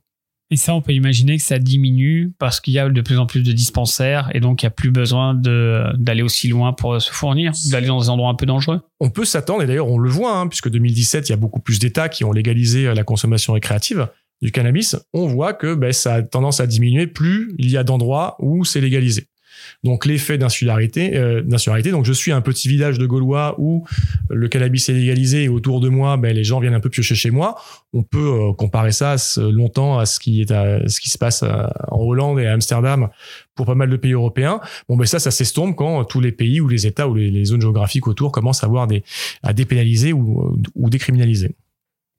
[0.52, 3.26] Et ça, on peut imaginer que ça diminue parce qu'il y a de plus en
[3.26, 7.12] plus de dispensaires et donc il n'y a plus besoin d'aller aussi loin pour se
[7.12, 8.82] fournir, d'aller dans des endroits un peu dangereux.
[9.00, 11.62] On peut s'attendre, et d'ailleurs on le voit, hein, puisque 2017, il y a beaucoup
[11.62, 14.08] plus d'États qui ont légalisé la consommation récréative
[14.42, 14.96] du cannabis.
[15.14, 18.66] On voit que ben, ça a tendance à diminuer plus il y a d'endroits où
[18.66, 19.28] c'est légalisé.
[19.84, 21.91] Donc l'effet d'insularité, euh, d'insularité.
[21.91, 23.86] Donc je suis un petit village de Gaulois où
[24.30, 27.15] le cannabis est légalisé et autour de moi, ben, les gens viennent un peu piocher
[27.15, 27.56] chez moi.
[27.93, 31.43] On peut euh, comparer ça longtemps à ce qui est à, ce qui se passe
[31.43, 33.10] euh, en Hollande et à Amsterdam
[33.56, 34.60] pour pas mal de pays européens.
[34.89, 37.62] Bon, ben ça, ça s'estompe quand tous les pays ou les États ou les, zones
[37.62, 39.04] géographiques autour commencent à avoir des
[39.43, 41.56] à dépénaliser ou, ou décriminaliser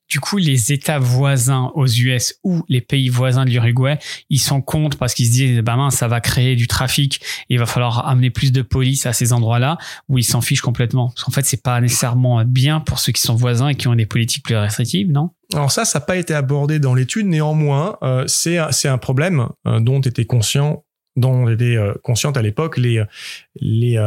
[0.08, 3.98] du coup, les États voisins aux US ou les pays voisins de l'Uruguay,
[4.30, 7.54] ils sont contre parce qu'ils se disent, bah mince, ça va créer du trafic et
[7.54, 11.08] il va falloir amener plus de police à ces endroits-là, où ils s'en fichent complètement.
[11.08, 13.94] Parce qu'en fait, c'est pas nécessairement bien pour ceux qui sont voisins et qui ont
[13.94, 15.30] des politiques plus restrictives, non?
[15.54, 17.26] Alors ça, ça n'a pas été abordé dans l'étude.
[17.26, 22.42] Néanmoins, euh, c'est c'est un problème euh, dont étaient conscients, dont étaient euh, conscientes à
[22.42, 23.02] l'époque les
[23.60, 23.98] les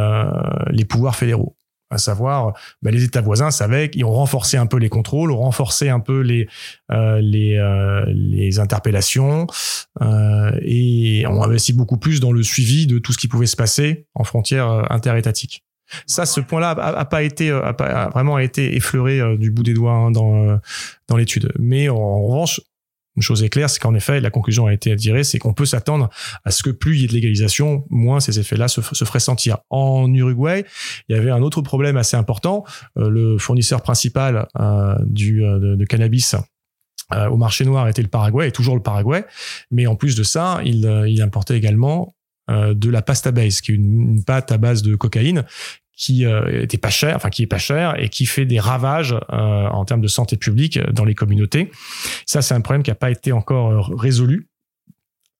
[0.70, 1.56] les pouvoirs fédéraux
[1.90, 5.38] à savoir bah, les États voisins savaient qu'ils ont renforcé un peu les contrôles, ont
[5.38, 6.48] renforcé un peu les
[6.90, 9.46] euh, les, euh, les interpellations
[10.00, 13.56] euh, et ont investi beaucoup plus dans le suivi de tout ce qui pouvait se
[13.56, 15.64] passer en frontière euh, interétatique.
[16.06, 19.92] Ça, ce point-là a, pas été a, pas, vraiment été effleuré du bout des doigts
[19.92, 20.60] hein, dans
[21.08, 21.52] dans l'étude.
[21.58, 22.60] Mais en, revanche,
[23.20, 25.66] une chose est claire, c'est qu'en effet, la conclusion a été tirée, c'est qu'on peut
[25.66, 26.08] s'attendre
[26.44, 29.20] à ce que plus il y ait de légalisation, moins ces effets-là se, se feraient
[29.20, 29.58] sentir.
[29.68, 30.64] En Uruguay,
[31.08, 32.64] il y avait un autre problème assez important.
[32.96, 34.46] le fournisseur principal
[35.04, 36.34] du, de, de cannabis
[37.12, 39.24] au marché noir était le Paraguay et toujours le Paraguay.
[39.70, 42.14] Mais en plus de ça, il, importait également
[42.50, 45.44] euh, de la pasta base, qui est une, pâte à base de cocaïne
[46.00, 49.12] qui euh, était pas cher, enfin qui est pas cher et qui fait des ravages
[49.12, 51.70] euh, en termes de santé publique dans les communautés.
[52.24, 54.48] Ça, c'est un problème qui n'a pas été encore résolu.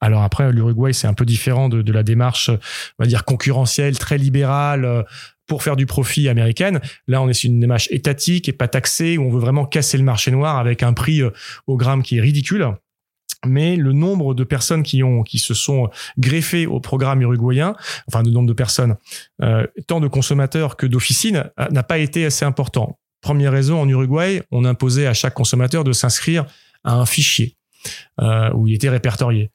[0.02, 3.98] Alors après, l'Uruguay, c'est un peu différent de, de, la démarche, on va dire concurrentielle,
[3.98, 5.06] très libérale
[5.46, 6.80] pour faire du profit américaine.
[7.08, 9.96] Là, on est sur une démarche étatique et pas taxée où on veut vraiment casser
[9.96, 11.22] le marché noir avec un prix
[11.66, 12.70] au gramme qui est ridicule
[13.46, 17.74] mais le nombre de personnes qui ont qui se sont greffées au programme uruguayen,
[18.06, 18.96] enfin le nombre de personnes,
[19.42, 22.98] euh, tant de consommateurs que d'officines, euh, n'a pas été assez important.
[23.20, 26.46] Première raison, en Uruguay, on imposait à chaque consommateur de s'inscrire
[26.84, 27.56] à un fichier
[28.20, 29.50] euh, où il était répertorié.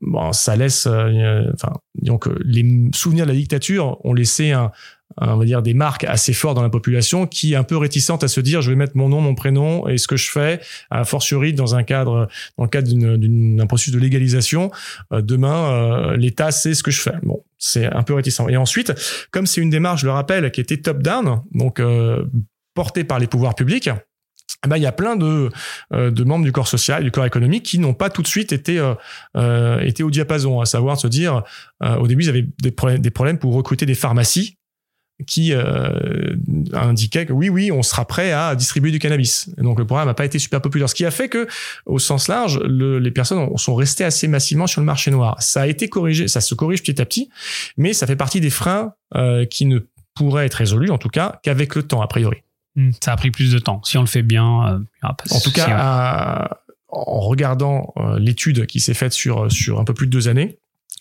[0.00, 4.70] Bon, ça laisse, enfin, donc les souvenirs de la dictature ont laissé un,
[5.20, 8.24] on va dire des marques assez fortes dans la population qui est un peu réticente
[8.24, 10.60] à se dire je vais mettre mon nom mon prénom et ce que je fais
[10.90, 14.70] à fortiori dans un cadre dans le cadre d'un processus de légalisation
[15.12, 17.14] euh, demain euh, l'État sait ce que je fais.
[17.22, 18.42] Bon c'est un peu réticent.
[18.48, 18.92] Et ensuite
[19.30, 22.24] comme c'est une démarche je le rappelle qui était top down donc euh,
[22.74, 23.90] portée par les pouvoirs publics
[24.64, 25.50] eh ben, il y a plein de,
[25.90, 28.78] de membres du corps social, du corps économique qui n'ont pas tout de suite été,
[29.36, 31.42] euh, été au diapason, à savoir se dire,
[31.82, 34.56] au début, ils avaient des problèmes, des problèmes pour recruter des pharmacies
[35.26, 36.34] qui euh,
[36.72, 39.48] indiquait que oui, oui, on sera prêt à distribuer du cannabis.
[39.58, 41.46] donc le programme n'a pas été super populaire, ce qui a fait que,
[41.86, 45.40] au sens large, le, les personnes sont restées assez massivement sur le marché noir.
[45.40, 47.28] Ça a été corrigé, ça se corrige petit à petit,
[47.76, 49.78] mais ça fait partie des freins euh, qui ne
[50.14, 52.38] pourraient être résolus, en tout cas, qu'avec le temps, a priori.
[52.74, 53.80] Hmm, ça a pris plus de temps.
[53.84, 58.94] Si on le fait bien, euh, en tout cas, en regardant euh, l'étude qui s'est
[58.94, 60.58] faite sur sur un peu plus de deux années,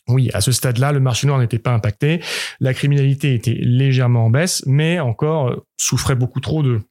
[0.09, 2.21] oui, à ce stade-là, le marché noir n'était pas impacté.
[2.59, 6.81] La criminalité était légèrement en baisse, mais encore euh, souffrait beaucoup trop de,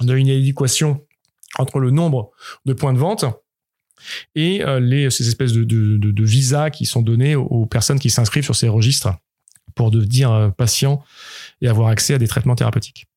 [0.00, 0.54] de
[1.58, 2.30] entre le nombre
[2.64, 3.24] de points de vente
[4.34, 8.68] et euh, ces espèces de, visas qui sont donnés aux, personnes qui s'inscrivent sur ces
[8.68, 9.10] registres
[9.74, 11.02] pour devenir euh, patients
[11.60, 13.09] et avoir accès à des traitements thérapeutiques.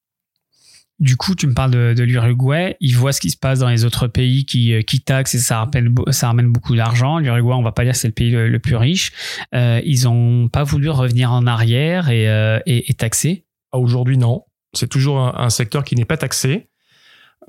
[1.03, 2.77] Du coup, tu me parles de, l'Uruguay.
[2.79, 5.39] Ils voient ce qui se passe dans les autres pays qui, euh, qui taxent et
[5.39, 7.19] ça, rappelle, ça ramène beaucoup d'argent.
[7.19, 9.11] L'Uruguay, on va pas dire que c'est le pays le, plus riche.
[9.53, 13.43] Euh, ils ont pas voulu revenir en arrière et, euh, et, taxer.
[13.73, 14.45] Aujourd'hui, non.
[14.71, 16.69] C'est toujours un, secteur qui n'est pas taxé.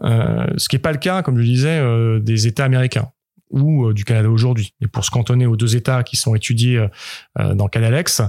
[0.03, 3.13] Ce qui n'est pas le cas, comme je disais, euh, des États américains
[3.51, 4.75] ou du Canada aujourd'hui.
[4.81, 6.85] Et pour se cantonner aux deux États qui sont étudiés
[7.39, 8.21] dans Canalex,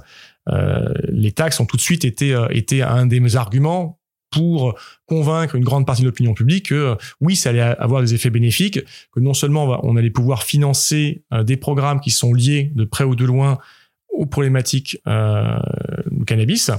[1.09, 3.97] les taxes ont tout de suite été, été un des arguments
[4.35, 8.13] pour convaincre une grande partie de l'opinion publique que euh, oui, ça allait avoir des
[8.13, 8.81] effets bénéfiques,
[9.13, 13.05] que non seulement on allait pouvoir financer euh, des programmes qui sont liés de près
[13.05, 13.57] ou de loin
[14.09, 15.57] aux problématiques euh,
[16.11, 16.69] du cannabis,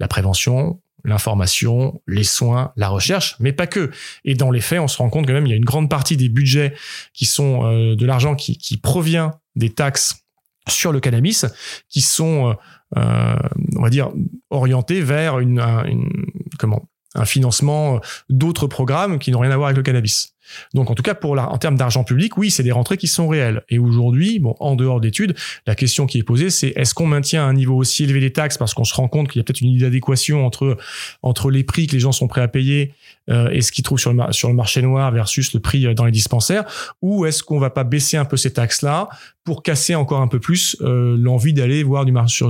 [0.00, 3.92] la prévention, l'information, les soins, la recherche, mais pas que.
[4.24, 5.88] Et dans les faits, on se rend compte que même il y a une grande
[5.88, 6.74] partie des budgets
[7.12, 7.62] qui sont
[7.94, 10.24] de l'argent qui, provient des taxes
[10.68, 11.44] sur le cannabis,
[11.88, 12.56] qui sont,
[12.96, 14.12] on va dire,
[14.50, 16.10] orientés vers une, une
[16.58, 20.34] comment un financement d'autres programmes qui n'ont rien à voir avec le cannabis.
[20.74, 23.06] Donc en tout cas pour la, en termes d'argent public, oui, c'est des rentrées qui
[23.06, 23.62] sont réelles.
[23.68, 25.34] Et aujourd'hui, bon, en dehors d'études,
[25.66, 28.58] la question qui est posée, c'est est-ce qu'on maintient un niveau aussi élevé des taxes?
[28.58, 30.76] Parce qu'on se rend compte qu'il y a peut-être une d'adéquation entre
[31.22, 32.92] entre les prix que les gens sont prêts à payer
[33.23, 36.12] euh, et ce qu'ils trouvent sur le marché noir versus le prix euh, dans les
[36.12, 36.64] dispensaires,
[37.00, 39.08] ou est-ce qu'on va pas baisser un peu ces taxes-là
[39.44, 42.44] pour casser encore un peu plus euh, l'envie d'aller voir du marché,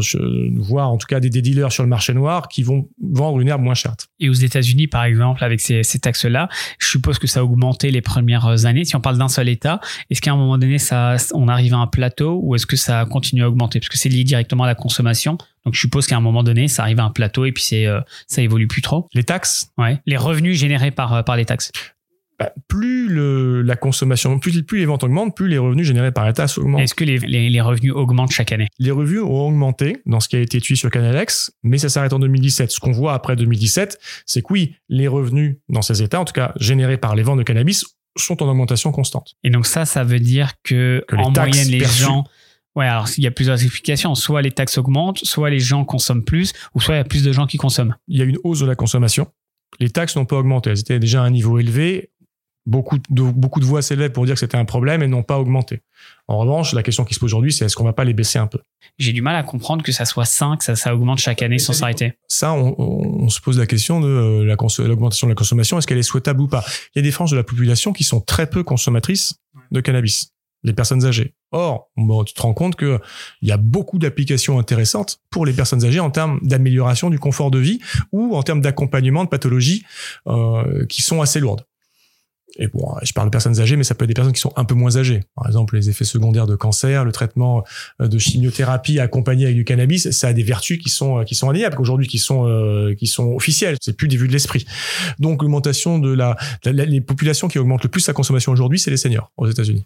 [0.57, 3.63] voir en tout cas des, des, sur le marché noir qui vont vendre une herbe
[3.63, 3.95] moins chère?
[4.21, 7.91] Et aux États-Unis, par exemple, avec ces, ces taxes-là, je suppose que ça a augmenté
[7.91, 8.85] les premières années.
[8.85, 11.79] Si on parle d'un seul État, est-ce qu'à un moment donné, ça, on arrive à
[11.79, 13.81] un plateau ou est-ce que ça continue à augmenter?
[13.81, 15.37] Parce que c'est lié directement à la consommation.
[15.65, 17.87] Donc je suppose qu'à un moment donné, ça arrive à un plateau et puis c'est,
[17.87, 19.09] euh, ça évolue plus trop.
[19.15, 19.99] Les taxes Ouais.
[20.07, 21.73] Les revenus générés par, euh, par les taxes.
[22.39, 26.27] Bah, plus le, la consommation, plus, plus les ventes augmentent, plus les revenus générés par
[26.27, 26.81] l'État augmentent.
[26.81, 28.67] Est-ce que les, les, revenus augmentent chaque année?
[28.81, 32.13] Les revenus ont augmenté dans ce qui a été étudié sur Canalex, mais ça s'arrête
[32.13, 32.73] en 2017.
[32.73, 36.33] Ce qu'on voit après 2017, c'est que oui, les revenus dans ces États, en tout
[36.33, 37.85] cas générés par les ventes de cannabis,
[38.17, 39.35] sont en augmentation constante.
[39.45, 42.25] Et donc ça, ça veut dire que, en moyenne, les gens...
[42.77, 44.15] Ouais, alors il y a plusieurs explications.
[44.15, 47.23] Soit les taxes augmentent, soit les gens consomment plus, ou soit il y a plus
[47.23, 47.97] de gens qui consomment.
[48.09, 49.29] Il y a une hausse de la consommation.
[49.81, 50.71] Les taxes n'ont pas augmenté.
[50.71, 52.11] Elles étaient déjà à un niveau élevé
[52.67, 55.39] beaucoup de, beaucoup de voix s'élèvent pour dire que c'était un problème et n'ont pas
[55.39, 55.83] augmenté.
[56.29, 58.39] En revanche, la question qui se pose aujourd'hui, c'est est-ce qu'on va pas les baisser
[58.39, 58.59] un peu?
[58.99, 61.73] J'ai du mal à comprendre que ça soit 5, ça, ça augmente chaque année sans
[61.73, 62.15] s'arrêter.
[62.29, 65.99] Ça, on, on, se pose la question de euh, l'augmentation de la consommation, est-ce qu'elle
[65.99, 66.65] est souhaitable ou pas?
[66.95, 69.35] Il y a des franges de la population qui sont très peu consommatrices
[69.71, 70.34] de cannabis.
[70.65, 71.35] Les personnes âgées.
[71.53, 72.99] Or, bon, tu te rends compte qu'il
[73.43, 77.59] y a beaucoup d'applications intéressantes pour les personnes âgées en termes d'amélioration du confort de
[77.59, 77.81] vie
[78.13, 79.85] ou en termes d'accompagnement de pathologies
[80.27, 81.65] euh, qui sont assez lourdes.
[82.57, 84.53] Et bon, je parle de personnes âgées, mais ça peut être des personnes qui sont
[84.57, 85.21] un peu moins âgées.
[85.35, 87.65] Par exemple, les effets secondaires de cancer, le traitement
[88.01, 91.51] euh, de chimiothérapie accompagné avec du cannabis, ça a des vertus qui sont qui sont
[91.51, 93.77] indéniables, aujourd'hui qui sont euh, qui sont officielles.
[93.81, 94.67] C'est plus des vues de l'esprit.
[95.19, 98.97] Donc, l'augmentation de la, les populations qui augmentent le plus sa consommation aujourd'hui, c'est les
[98.97, 99.85] seniors aux États-Unis.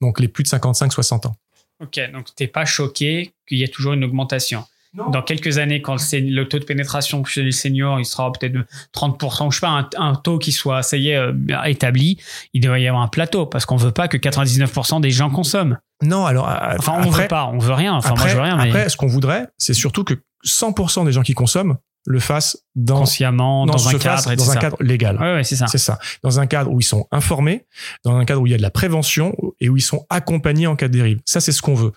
[0.00, 1.36] Donc, les plus de 55-60 ans.
[1.80, 4.64] Ok, donc t'es pas choqué qu'il y ait toujours une augmentation.
[4.94, 8.64] Dans quelques années, quand le taux de pénétration chez les seniors, il sera peut-être de
[8.94, 11.32] 30%, je sais pas, un, taux qui soit, ça y est, euh,
[11.64, 12.18] établi,
[12.52, 15.78] il devrait y avoir un plateau parce qu'on veut pas que 99% des gens consomment.
[16.00, 16.48] Non, alors.
[16.48, 17.94] Euh, enfin, on veut pas, on veut rien.
[17.94, 18.56] Enfin, moi, je veux rien.
[18.56, 20.14] Après, ce qu'on voudrait, c'est surtout que
[20.46, 24.76] 100% des gens qui consomment le fassent dans, consciemment, dans, un cadre, dans un cadre
[24.80, 25.16] légal.
[25.16, 25.66] Ouais, ouais c'est ça.
[25.66, 25.98] C'est ça.
[26.22, 27.66] Dans un cadre où ils sont informés,
[28.04, 30.66] dans un cadre où il y a de la prévention et où ils sont accompagnés
[30.66, 31.20] en cas de dérive.
[31.24, 31.92] Ça, c'est ce qu'on veut.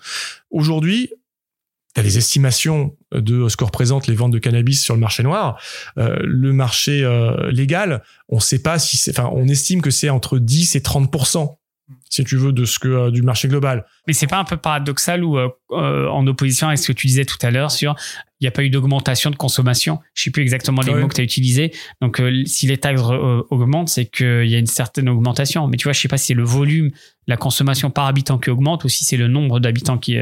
[0.50, 1.10] Aujourd'hui,
[1.94, 5.22] tu as les estimations de ce que représentent les ventes de cannabis sur le marché
[5.22, 5.60] noir.
[5.98, 10.10] Euh, le marché euh, légal, on sait pas si c'est, enfin, on estime que c'est
[10.10, 11.10] entre 10 et 30
[12.08, 13.86] si tu veux, de ce que euh, du marché global.
[14.06, 15.38] Mais c'est pas un peu paradoxal ou
[15.70, 17.94] en opposition avec ce que tu disais tout à l'heure sur
[18.40, 19.98] il n'y a pas eu d'augmentation de consommation.
[20.14, 21.72] Je sais plus exactement les mots que tu as utilisés.
[22.00, 23.02] Donc si les taxes
[23.50, 25.66] augmentent, c'est qu'il y a une certaine augmentation.
[25.66, 26.90] Mais tu vois, je sais pas si c'est le volume,
[27.26, 30.16] la consommation par habitant qui augmente ou si c'est le nombre d'habitants qui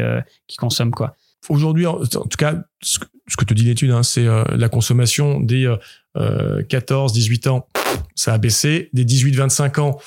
[0.47, 1.15] qui consomment quoi.
[1.49, 5.73] Aujourd'hui, en, tout cas, ce que, te dit l'étude, hein, c'est euh, la consommation des
[6.17, 7.67] 14-18 euh, ans,
[8.15, 8.91] ça a baissé.
[8.93, 9.99] Des 18-25 ans,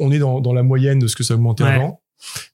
[0.00, 2.00] on est dans, la moyenne de ce que ça a augmenté avant.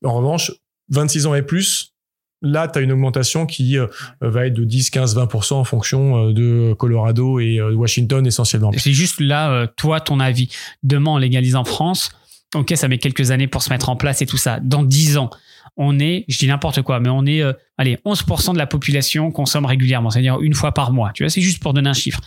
[0.04, 0.52] En revanche,
[0.90, 1.94] 26 ans et plus,
[2.42, 3.86] là, tu as une augmentation qui euh,
[4.20, 8.70] va être de 10, 15, 20% en fonction de Colorado et Washington essentiellement.
[8.76, 10.48] C'est juste là, toi, ton avis.
[10.82, 12.10] Demain, on légalise en France.
[12.54, 14.60] Ok, ça met quelques années pour se mettre en place et tout ça.
[14.60, 15.30] Dans 10 ans,
[15.76, 19.30] on est, je dis n'importe quoi, mais on est, euh, allez, 11% de la population
[19.30, 21.10] consomme régulièrement, c'est-à-dire une fois par mois.
[21.12, 22.20] Tu vois, c'est juste pour donner un chiffre.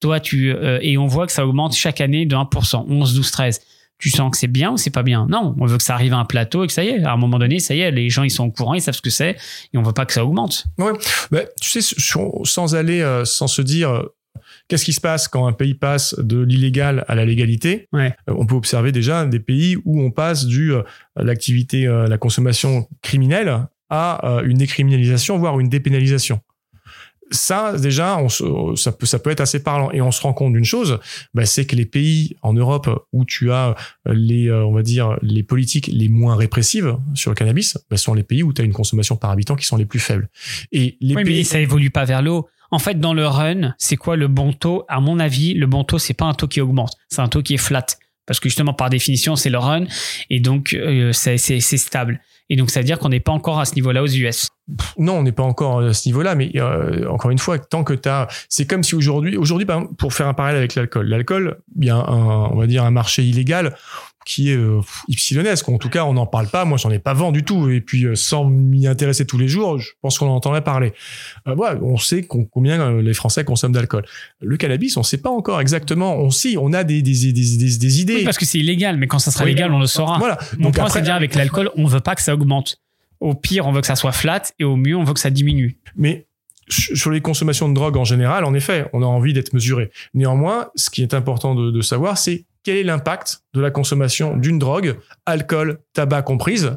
[0.00, 3.30] Toi, tu, euh, et on voit que ça augmente chaque année de 1%, 11, 12,
[3.30, 3.60] 13.
[3.98, 5.26] Tu sens que c'est bien ou c'est pas bien?
[5.30, 7.12] Non, on veut que ça arrive à un plateau et que ça y est, à
[7.12, 9.00] un moment donné, ça y est, les gens ils sont au courant, ils savent ce
[9.00, 9.36] que c'est
[9.72, 10.66] et on veut pas que ça augmente.
[10.76, 10.92] Ouais,
[11.30, 11.96] bah, tu sais,
[12.44, 14.02] sans aller, euh, sans se dire,
[14.68, 17.88] Qu'est-ce qui se passe quand un pays passe de l'illégal à la légalité?
[17.94, 20.82] Euh, On peut observer déjà des pays où on passe du euh,
[21.14, 26.40] l'activité, euh, la consommation criminelle à une décriminalisation, voire une dépénalisation.
[27.30, 28.28] Ça, déjà, on
[28.74, 29.92] ça, peut, ça peut être assez parlant.
[29.92, 30.98] Et on se rend compte d'une chose,
[31.34, 33.76] bah, c'est que les pays en Europe où tu as
[34.06, 38.24] les, on va dire, les politiques les moins répressives sur le cannabis, bah, sont les
[38.24, 40.28] pays où tu as une consommation par habitant qui sont les plus faibles.
[40.72, 41.36] Et les oui, pays...
[41.38, 42.48] mais ça évolue pas vers le haut.
[42.76, 44.84] En fait, dans le run, c'est quoi le bon taux?
[44.88, 47.42] À mon avis, le bon taux, c'est pas un taux qui augmente, c'est un taux
[47.42, 47.86] qui est flat.
[48.26, 49.86] Parce que justement, par définition, c'est le run,
[50.28, 52.20] et donc euh, c'est stable.
[52.50, 54.50] Et donc, ça veut dire qu'on n'est pas encore à ce niveau-là aux US.
[54.98, 57.94] Non, on n'est pas encore à ce niveau-là, mais euh, encore une fois, tant que
[57.94, 58.28] tu as...
[58.50, 59.38] C'est comme si aujourd'hui,
[59.96, 63.74] pour faire un parallèle avec l'alcool, l'alcool, on va dire, un marché illégal
[64.26, 65.68] qui est euh, ypsilonesque.
[65.68, 66.64] En tout cas, on n'en parle pas.
[66.64, 67.70] Moi, j'en ai pas vent du tout.
[67.70, 70.92] Et puis, euh, sans m'y intéresser tous les jours, je pense qu'on en entendrait parler.
[71.46, 74.04] Euh, on sait combien euh, les Français consomment d'alcool.
[74.42, 76.16] Le cannabis, on sait pas encore exactement.
[76.16, 78.24] On sait, on a des, des, des, des, idées.
[78.24, 80.18] parce que c'est illégal, mais quand ça sera légal, on le saura.
[80.18, 80.38] Voilà.
[80.58, 82.80] Mon point, c'est bien avec l'alcool, on veut pas que ça augmente.
[83.20, 85.30] Au pire, on veut que ça soit flat, et au mieux, on veut que ça
[85.30, 85.78] diminue.
[85.94, 86.26] Mais
[86.68, 89.92] sur les consommations de drogue en général, en effet, on a envie d'être mesuré.
[90.14, 94.36] Néanmoins, ce qui est important de, de savoir, c'est quel est l'impact de la consommation
[94.36, 96.76] d'une drogue, alcool, tabac comprise,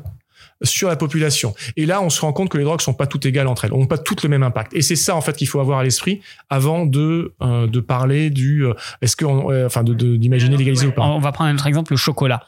[0.61, 1.55] sur la population?
[1.77, 3.73] Et là, on se rend compte que les drogues sont pas toutes égales entre elles,
[3.73, 4.75] ont pas toutes le même impact.
[4.75, 8.29] Et c'est ça en fait qu'il faut avoir à l'esprit avant de euh, de parler
[8.29, 11.01] du euh, est-ce que euh, enfin de d'imaginer légaliser ou pas.
[11.01, 12.43] On va prendre un autre exemple, le chocolat.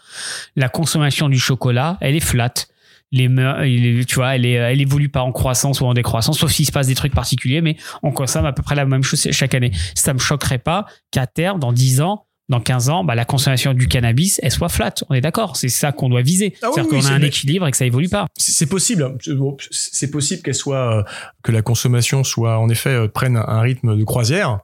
[0.56, 2.54] La consommation du chocolat, elle est flat.
[3.12, 3.28] Les,
[4.06, 6.72] tu vois, elle, est, elle évolue pas en croissance ou en décroissance, sauf s'il se
[6.72, 9.72] passe des trucs particuliers, mais on consomme à peu près la même chose chaque année.
[9.96, 13.74] Ça me choquerait pas qu'à terme, dans 10 ans, dans 15 ans, bah, la consommation
[13.74, 14.94] du cannabis, elle soit flat.
[15.10, 15.56] On est d'accord.
[15.56, 16.54] C'est ça qu'on doit viser.
[16.62, 18.28] Ah C'est-à-dire qu'on a un équilibre et que ça évolue pas.
[18.36, 19.18] C'est possible.
[19.72, 21.04] C'est possible qu'elle soit, euh,
[21.43, 24.60] que la consommation soit, en effet, euh, prenne un rythme de croisière.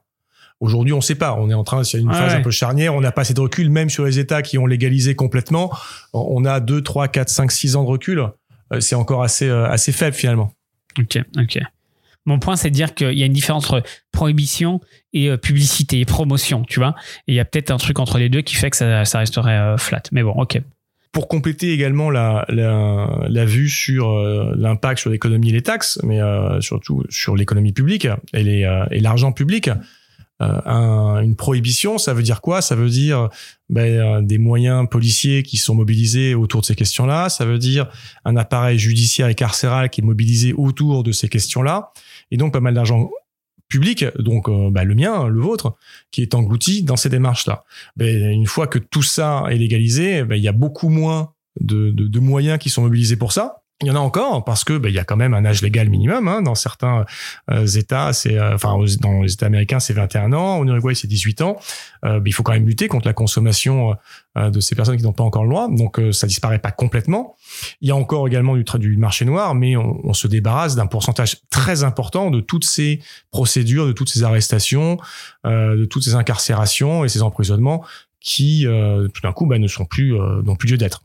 [0.59, 1.35] Aujourd'hui, on ne sait pas.
[1.39, 2.93] On est en train, c'est une phase un peu charnière.
[2.93, 5.71] On n'a pas assez de recul, même sur les États qui ont légalisé complètement.
[6.13, 8.19] On a 2, 3, 4, 5, 6 ans de recul.
[8.73, 10.51] Euh, c'est encore assez, assez faible finalement.
[10.99, 11.59] Ok, ok.
[12.28, 14.82] Mon point, c'est de dire qu'il y a une différence entre prohibition
[15.13, 16.93] et euh, publicité et promotion, tu vois.
[17.28, 19.57] Et il y a peut-être un truc entre les deux qui fait que ça, resterait
[19.57, 20.03] euh, flat.
[20.11, 20.61] Mais bon, ok.
[21.13, 26.19] Pour compléter également la, la, vue sur euh, l'impact sur l'économie et les taxes, mais
[26.59, 29.69] surtout sur l'économie publique et, et l'argent public,
[30.39, 32.61] un, une prohibition, ça veut dire quoi?
[32.61, 33.30] Ça veut dire
[33.69, 37.30] ben, des moyens policiers qui sont mobilisés autour de ces questions-là.
[37.30, 37.88] Ça veut dire
[38.23, 41.91] un appareil judiciaire et carcéral qui est mobilisé autour de ces questions-là.
[42.32, 43.09] Et donc pas mal d'argent
[43.67, 45.75] public, donc euh, bah, le mien, le vôtre,
[46.11, 47.65] qui est englouti dans ces démarches-là.
[47.95, 51.91] Ben, une fois que tout ça est légalisé, ben, il y a beaucoup moins de,
[51.91, 53.56] de, de, moyens qui sont mobilisés pour ça.
[53.84, 55.61] Il y en a encore parce que ben, il y a quand même un âge
[55.61, 57.05] légal minimum hein, dans certains
[57.51, 61.07] euh, États, c'est euh, enfin dans les États américains c'est 21 ans, en Uruguay c'est
[61.07, 61.59] 18 ans.
[62.03, 63.95] Euh, il faut quand même lutter contre la consommation
[64.36, 67.36] de ces personnes qui n'ont pas encore le droit, donc ça disparaît pas complètement.
[67.82, 70.86] Il y a encore également du, du marché noir, mais on, on se débarrasse d'un
[70.86, 72.99] pourcentage très important de toutes ces
[73.32, 74.99] procédures, de toutes ces arrestations,
[75.43, 77.84] de toutes ces incarcérations et ces emprisonnements
[78.19, 81.01] qui tout d'un coup bah, ne sont plus n'ont plus lieu d'être.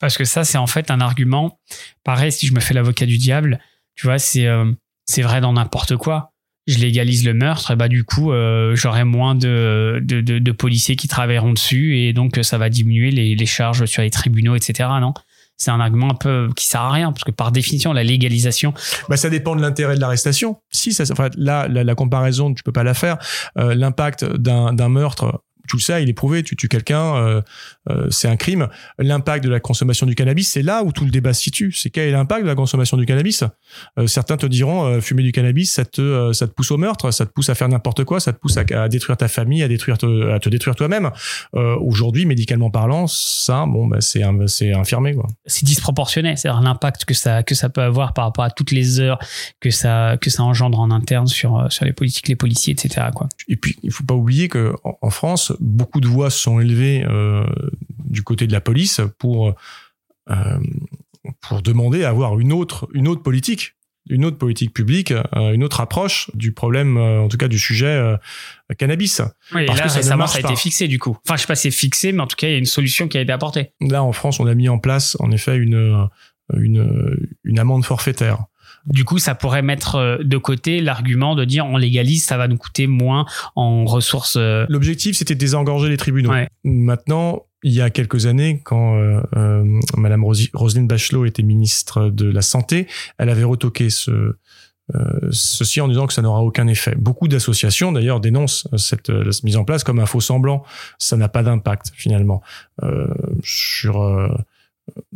[0.00, 1.60] Parce que ça, c'est en fait un argument.
[2.02, 3.60] Pareil, si je me fais l'avocat du diable,
[3.94, 4.72] tu vois, c'est euh,
[5.18, 6.32] vrai dans n'importe quoi.
[6.66, 11.52] Je légalise le meurtre, et bah du coup, euh, j'aurai moins de, policiers qui travailleront
[11.52, 14.88] dessus, et donc ça va diminuer les, charges sur les tribunaux, etc.
[15.00, 15.12] Non?
[15.56, 18.72] C'est un argument un peu qui sert à rien parce que par définition la légalisation
[19.10, 21.04] bah ça dépend de l'intérêt de l'arrestation si ça
[21.36, 23.18] là la, comparaison tu peux pas la faire
[23.58, 27.42] euh, l'impact d'un meurtre tout ça, il est prouvé, tu tues quelqu'un, euh,
[27.88, 28.68] euh, c'est un crime.
[28.98, 31.72] L'impact de la consommation du cannabis, c'est là où tout le débat se situe.
[31.72, 33.44] C'est quel est l'impact de la consommation du cannabis?
[33.98, 37.26] Euh, Certains te diront, fumer du cannabis, ça te, ça te pousse au meurtre, ça
[37.26, 39.98] te pousse à faire n'importe quoi, ça te pousse à, détruire ta famille, à détruire
[39.98, 41.10] te, à te détruire toi-même.
[41.52, 45.26] Aujourd'hui, médicalement parlant, ça, bon, bah, c'est c'est infirmé quoi.
[45.46, 49.00] C'est disproportionné, c'est-à-dire l'impact que ça que ça peut avoir par rapport à toutes les
[49.00, 49.18] heures
[49.60, 53.08] que ça que ça engendre en interne sur sur les politiques, les policiers, etc.
[53.14, 53.28] Quoi.
[53.48, 57.04] Et puis, il faut pas oublier que en France, beaucoup de voix se sont élevées
[57.06, 57.46] euh,
[58.04, 59.54] du côté de la police pour
[60.30, 60.58] euh,
[61.40, 63.74] pour demander à avoir une autre une autre politique
[64.08, 68.16] une autre politique publique, euh, une autre approche du problème, en tout cas du sujet
[68.76, 69.20] cannabis.
[69.54, 71.16] Oui, parce là, que ça récemment, ça a été fixé du coup.
[71.24, 72.64] Enfin, je sais pas si c'est fixé, mais en tout cas, il y a une
[72.64, 73.72] solution qui a été apportée.
[73.80, 76.08] Là, en France, on a mis en place, en effet, une,
[76.54, 78.46] une, une amende forfaitaire
[78.86, 82.48] du coup, ça pourrait mettre euh, de côté l'argument de dire on légalise, ça va
[82.48, 83.26] nous coûter moins
[83.56, 84.36] en ressources.
[84.36, 84.66] Euh.
[84.68, 86.32] L'objectif, c'était de désengorger les tribunaux.
[86.64, 92.30] Maintenant, il y a quelques années, quand euh, euh Madame Roselyne Bachelot était ministre de
[92.30, 92.86] la Santé,
[93.18, 94.36] elle avait retoqué ce,
[95.30, 96.94] ceci en disant que ça n'aura aucun effet.
[96.96, 99.10] Beaucoup d'associations d'ailleurs dénoncent cette,
[99.44, 100.64] mise en place comme un faux semblant.
[100.98, 102.42] Ça n'a pas d'impact finalement
[102.82, 103.06] euh,
[103.42, 104.00] sur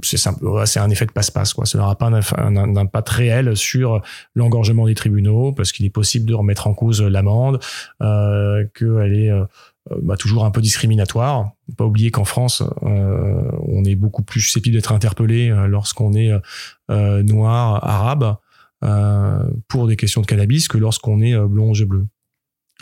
[0.02, 1.66] c'est un effet de passe-passe quoi.
[1.66, 4.02] Ça n'aura pas un, impact réel sur
[4.34, 7.60] l'engorgement des tribunaux parce qu'il est possible de remettre en cause l'amende,
[8.02, 9.44] euh, qu'elle est euh,
[10.02, 11.50] bah, toujours un peu discriminatoire.
[11.76, 16.32] Pas oublier qu'en France, euh, on est beaucoup plus susceptible d'être interpellé euh, lorsqu'on est
[16.90, 18.36] euh, noir, arabe,
[19.66, 22.06] pour des questions de cannabis que lorsqu'on est blond, et bleu.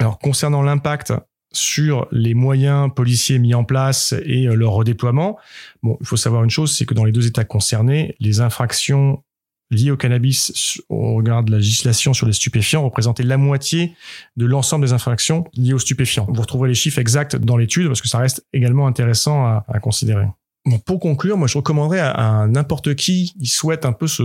[0.01, 1.13] Alors concernant l'impact
[1.53, 5.39] sur les moyens policiers mis en place et euh, leur redéploiement.
[5.83, 9.23] Bon, il faut savoir une chose, c'est que dans les deux États concernés, les infractions
[9.71, 13.95] liées au cannabis au regard de la législation sur les stupéfiants représentaient la moitié
[14.37, 16.27] de l'ensemble des infractions liées aux stupéfiants.
[16.29, 20.27] Vous retrouverez les chiffres exacts dans l'étude parce que ça reste également intéressant à, considérer.
[20.67, 24.23] Bon, pour conclure, moi je recommanderais à, n'importe qui qui souhaite un peu se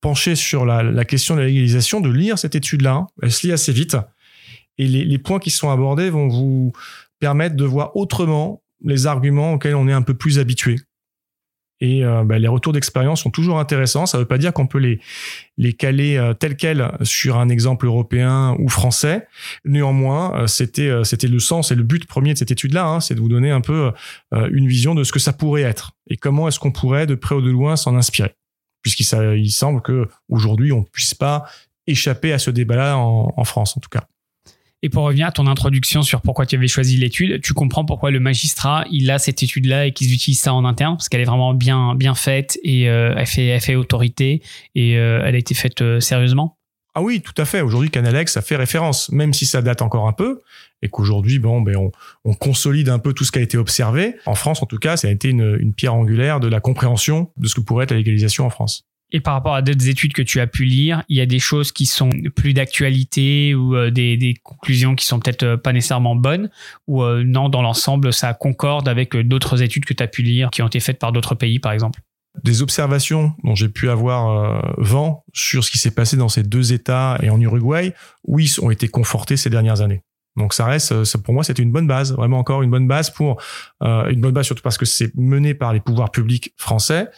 [0.00, 3.06] pencher sur la question de la légalisation de lire cette étude-là.
[3.22, 3.96] Elle se lit assez vite.
[4.78, 6.72] Et les, points qui sont abordés vont vous
[7.20, 10.76] permettre de voir autrement les arguments auxquels on est un peu plus habitué.
[11.82, 14.06] Et euh, bah, les retours d'expérience sont toujours intéressants.
[14.06, 14.78] Ça ne veut pas dire qu'on peut
[15.58, 19.26] les, caler euh, tel quel sur un exemple européen ou français.
[19.64, 23.20] Néanmoins, euh, c'était le sens et le but premier de cette étude-là, hein, c'est de
[23.20, 23.90] vous donner un peu
[24.32, 27.34] une vision de ce que ça pourrait être et comment est-ce qu'on pourrait de près
[27.34, 28.34] ou de loin s'en inspirer.
[28.82, 29.06] Puisqu'il
[29.36, 31.44] il semble que aujourd'hui on puisse pas
[31.86, 34.06] échapper à ce débat-là en France en tout cas.
[34.84, 38.10] Et pour revenir à ton introduction sur pourquoi tu avais choisi l'étude, tu comprends pourquoi
[38.10, 41.26] le magistrat, il a cette étude-là et qu'ils utilisent ça en interne, parce qu'elle est
[41.26, 44.42] vraiment bien, bien faite et euh, elle, fait, elle fait autorité
[44.74, 46.58] et euh, elle a été faite euh, sérieusement
[46.94, 47.62] ah oui, tout à fait.
[47.62, 50.42] Aujourd'hui, Canalex, ça fait référence, même si ça date encore un peu,
[50.82, 51.90] et qu'aujourd'hui, bon, ben, on,
[52.26, 54.14] on, consolide un peu tout ce qui a été observé.
[54.26, 57.30] En France, en tout cas, ça a été une, une pierre angulaire de la compréhension
[57.38, 58.84] de ce que pourrait être la légalisation en France.
[59.12, 61.38] Et par rapport à d'autres études que tu as pu lire, il y a des
[61.38, 66.16] choses qui sont plus d'actualité ou euh, des, conclusions qui sont peut-être euh, pas nécessairement
[66.16, 66.50] bonnes
[66.86, 70.50] ou euh, non, dans l'ensemble, ça concorde avec d'autres études que tu as pu lire
[70.50, 72.00] qui ont été faites par d'autres pays, par exemple?
[72.42, 76.72] Des observations dont j'ai pu avoir vent sur ce qui s'est passé dans ces deux
[76.72, 77.92] États et en Uruguay,
[78.24, 80.02] oui, ont été confortés ces dernières années.
[80.36, 83.10] Donc ça reste, ça, pour moi, c'était une bonne base, vraiment encore une bonne base
[83.10, 83.40] pour
[83.82, 87.08] une bonne base surtout parce que c'est mené par les pouvoirs publics français,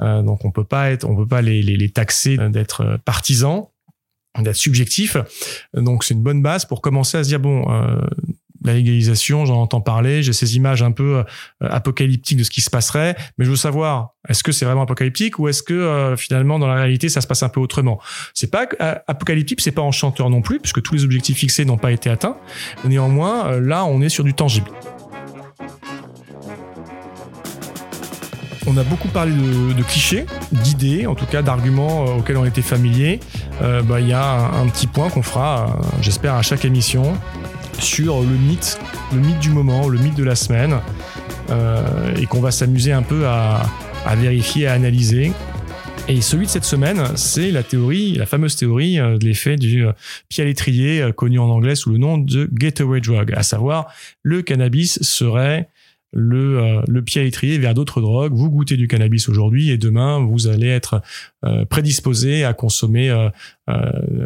[0.00, 3.66] euh, donc on peut pas être, on peut pas les, les, les taxer d'être partisans.
[4.38, 5.18] d'être subjectif.
[5.74, 8.00] Donc c'est une bonne base pour commencer à se dire bon, euh,
[8.64, 11.24] la légalisation, j'en entends parler, j'ai ces images un peu euh,
[11.60, 15.38] apocalyptiques de ce qui se passerait, mais je veux savoir, est-ce que c'est vraiment apocalyptique
[15.38, 18.00] ou est-ce que euh, finalement dans la réalité ça se passe un peu autrement?
[18.34, 21.78] C'est pas euh, apocalyptique, c'est pas enchanteur non plus, puisque tous les objectifs fixés n'ont
[21.78, 22.36] pas été atteints.
[22.84, 24.70] Néanmoins, là, on est sur du tangible.
[28.66, 33.18] On a beaucoup parlé de, clichés, d'idées, en tout cas d'arguments auxquels on était familiers.
[33.60, 37.14] Bah, il y a un petit point qu'on fera, j'espère, à chaque émission,
[37.82, 38.78] sur le mythe,
[39.12, 40.78] le mythe du moment, le mythe de la semaine,
[41.50, 43.64] euh, et qu'on va s'amuser un peu à,
[44.16, 45.32] vérifier, à analyser.
[46.08, 49.86] Et celui de cette semaine, c'est la théorie, la fameuse théorie euh, de l'effet du
[49.86, 49.92] euh,
[50.28, 54.42] pied à l'étrier, connu en anglais sous le nom de gateway drug, à savoir le
[54.42, 55.68] cannabis serait
[56.12, 58.34] le, euh, le pied à l'étrier vers d'autres drogues.
[58.34, 61.02] Vous goûtez du cannabis aujourd'hui et demain, vous allez être
[61.44, 63.30] euh, prédisposé à consommer euh,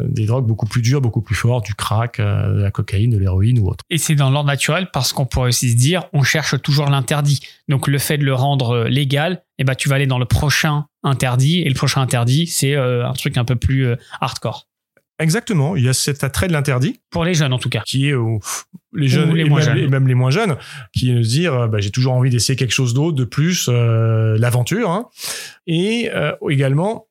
[0.09, 3.59] des drogues beaucoup plus dures, beaucoup plus fortes, du crack, de la cocaïne, de l'héroïne
[3.59, 3.85] ou autre.
[3.91, 7.41] Et c'est dans l'ordre naturel parce qu'on pourrait aussi se dire, on cherche toujours l'interdit.
[7.69, 10.87] Donc le fait de le rendre légal, eh ben, tu vas aller dans le prochain
[11.03, 13.87] interdit et le prochain interdit, c'est un truc un peu plus
[14.21, 14.67] hardcore.
[15.19, 17.01] Exactement, il y a cet attrait de l'interdit.
[17.11, 17.83] Pour les jeunes en tout cas.
[17.87, 18.15] Qui est
[18.93, 19.79] les jeunes, les et, moins même, jeunes.
[19.79, 20.57] et, même, les moins jeunes,
[20.93, 24.37] qui se dire euh, bah, j'ai toujours envie d'essayer quelque chose d'autre, de plus, euh,
[24.39, 24.91] l'aventure.
[24.91, 25.09] Hein.
[25.67, 27.07] Et euh, également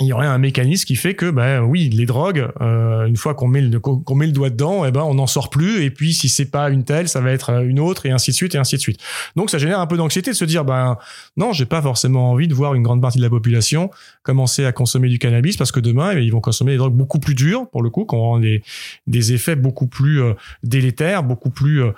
[0.00, 3.34] il y aurait un mécanisme qui fait que ben oui les drogues euh, une fois
[3.34, 5.90] qu'on met le qu'on met le doigt dedans eh ben on n'en sort plus et
[5.90, 8.54] puis si c'est pas une telle ça va être une autre et ainsi de suite
[8.54, 9.00] et ainsi de suite
[9.34, 10.98] donc ça génère un peu d'anxiété de se dire ben
[11.36, 13.90] non j'ai pas forcément envie de voir une grande partie de la population
[14.22, 17.18] commencer à consommer du cannabis parce que demain eh ils vont consommer des drogues beaucoup
[17.18, 18.62] plus dures pour le coup qui auront des
[19.08, 21.90] des effets beaucoup plus euh, délétères beaucoup plus euh,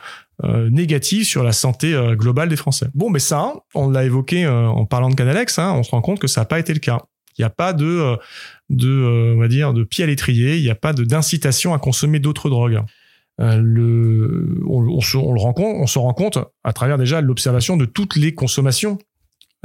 [0.44, 2.86] euh, négatifs sur la santé globale des Français.
[2.94, 6.18] Bon, mais ça, on l'a évoqué en parlant de Canalex, hein, on se rend compte
[6.18, 7.02] que ça n'a pas été le cas.
[7.38, 8.16] Il n'y a pas de, euh,
[8.72, 10.56] euh, de pied à l'étrier.
[10.56, 12.80] Il n'y a pas d'incitation à consommer d'autres drogues.
[13.40, 18.98] Euh, on, se, rend compte, à travers déjà l'observation de toutes les consommations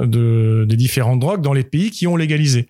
[0.00, 2.68] de, des différentes drogues dans les pays qui ont légalisé.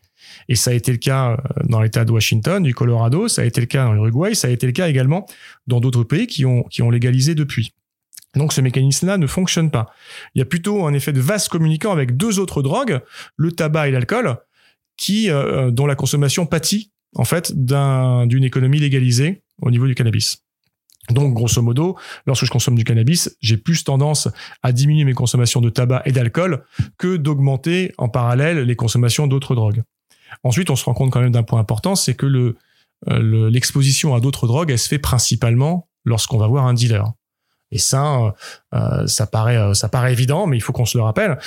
[0.48, 1.36] Et ça a été le cas
[1.68, 4.50] dans l'État de Washington, du Colorado, ça a été le cas dans l'Uruguay, ça a
[4.50, 5.26] été le cas également
[5.68, 7.72] dans d'autres pays qui ont, qui ont légalisé depuis.
[8.36, 9.86] Donc ce mécanisme-là ne fonctionne pas.
[10.34, 13.00] Il y a plutôt un effet de vaste communicant avec deux autres drogues,
[13.36, 14.36] le tabac et l'alcool,
[14.96, 20.42] qui euh, dont la consommation pâtit en fait d'une économie légalisée au niveau du cannabis.
[21.10, 24.28] Donc, grosso modo, lorsque je consomme du cannabis, j'ai plus tendance
[24.62, 26.64] à diminuer mes consommations de tabac et d'alcool
[26.98, 29.82] que d'augmenter en parallèle les consommations d'autres drogues.
[30.42, 32.26] Ensuite, on se rend compte quand même d'un point important, c'est que
[33.08, 37.12] euh, l'exposition à d'autres drogues, elle se fait principalement lorsqu'on va voir un dealer.
[37.76, 38.30] Et ça, euh,
[38.74, 41.38] euh, ça paraît, euh, ça paraît évident, mais il faut qu'on se le rappelle.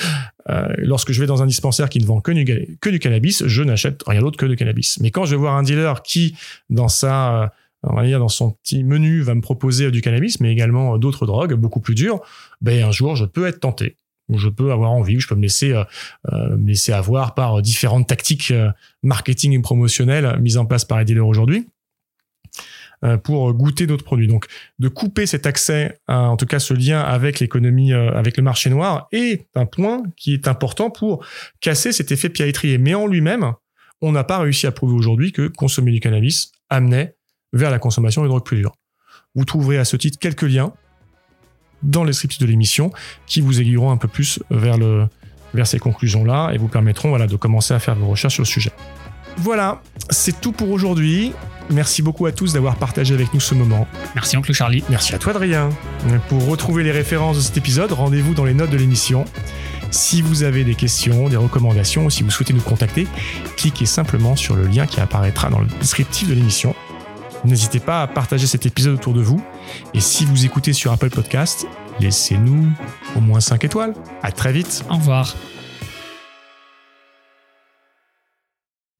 [0.77, 4.21] lorsque je vais dans un dispensaire qui ne vend que du, cannabis, je n'achète rien
[4.21, 4.99] d'autre que du cannabis.
[4.99, 6.35] Mais quand je vais voir un dealer qui,
[6.69, 7.51] dans sa,
[7.83, 11.25] on va dire dans son petit menu, va me proposer du cannabis, mais également d'autres
[11.25, 12.21] drogues beaucoup plus dures,
[12.61, 15.43] ben un jour je peux être tenté ou je peux avoir envie, je peux me
[15.43, 15.73] laisser,
[16.31, 18.53] me laisser avoir par différentes tactiques
[19.03, 21.67] marketing et promotionnelles mises en place par les dealers aujourd'hui.
[23.05, 24.27] Euh, pour goûter d'autres produits.
[24.27, 24.47] Donc,
[24.79, 28.69] de couper cet accès, en tout cas ce lien avec l'économie, euh, avec le marché
[28.69, 31.25] noir, est un point qui est important pour
[31.61, 33.53] casser cet effet pied Mais en lui-même,
[34.01, 37.15] on n'a pas réussi à prouver aujourd'hui que consommer du cannabis amenait
[37.53, 38.75] vers la consommation de drogues plus dures.
[39.33, 40.73] Vous trouverez à ce titre quelques liens
[41.83, 42.91] dans les scripts de l'émission
[43.27, 45.07] qui vous aiguilleront un peu plus vers, le,
[45.53, 48.47] vers ces conclusions-là et vous permettront voilà, de commencer à faire vos recherches sur le
[48.47, 48.71] sujet.
[49.41, 51.33] Voilà, c'est tout pour aujourd'hui.
[51.69, 53.87] Merci beaucoup à tous d'avoir partagé avec nous ce moment.
[54.15, 54.83] Merci Oncle Charlie.
[54.89, 55.69] Merci à toi Adrien.
[56.27, 59.25] Pour retrouver les références de cet épisode, rendez-vous dans les notes de l'émission.
[59.91, 63.07] Si vous avez des questions, des recommandations ou si vous souhaitez nous contacter,
[63.55, 66.75] cliquez simplement sur le lien qui apparaîtra dans le descriptif de l'émission.
[67.45, 69.41] N'hésitez pas à partager cet épisode autour de vous.
[69.93, 71.65] Et si vous écoutez sur Apple Podcast,
[71.99, 72.67] laissez-nous
[73.15, 73.93] au moins 5 étoiles.
[74.21, 74.83] À très vite.
[74.89, 75.35] Au revoir.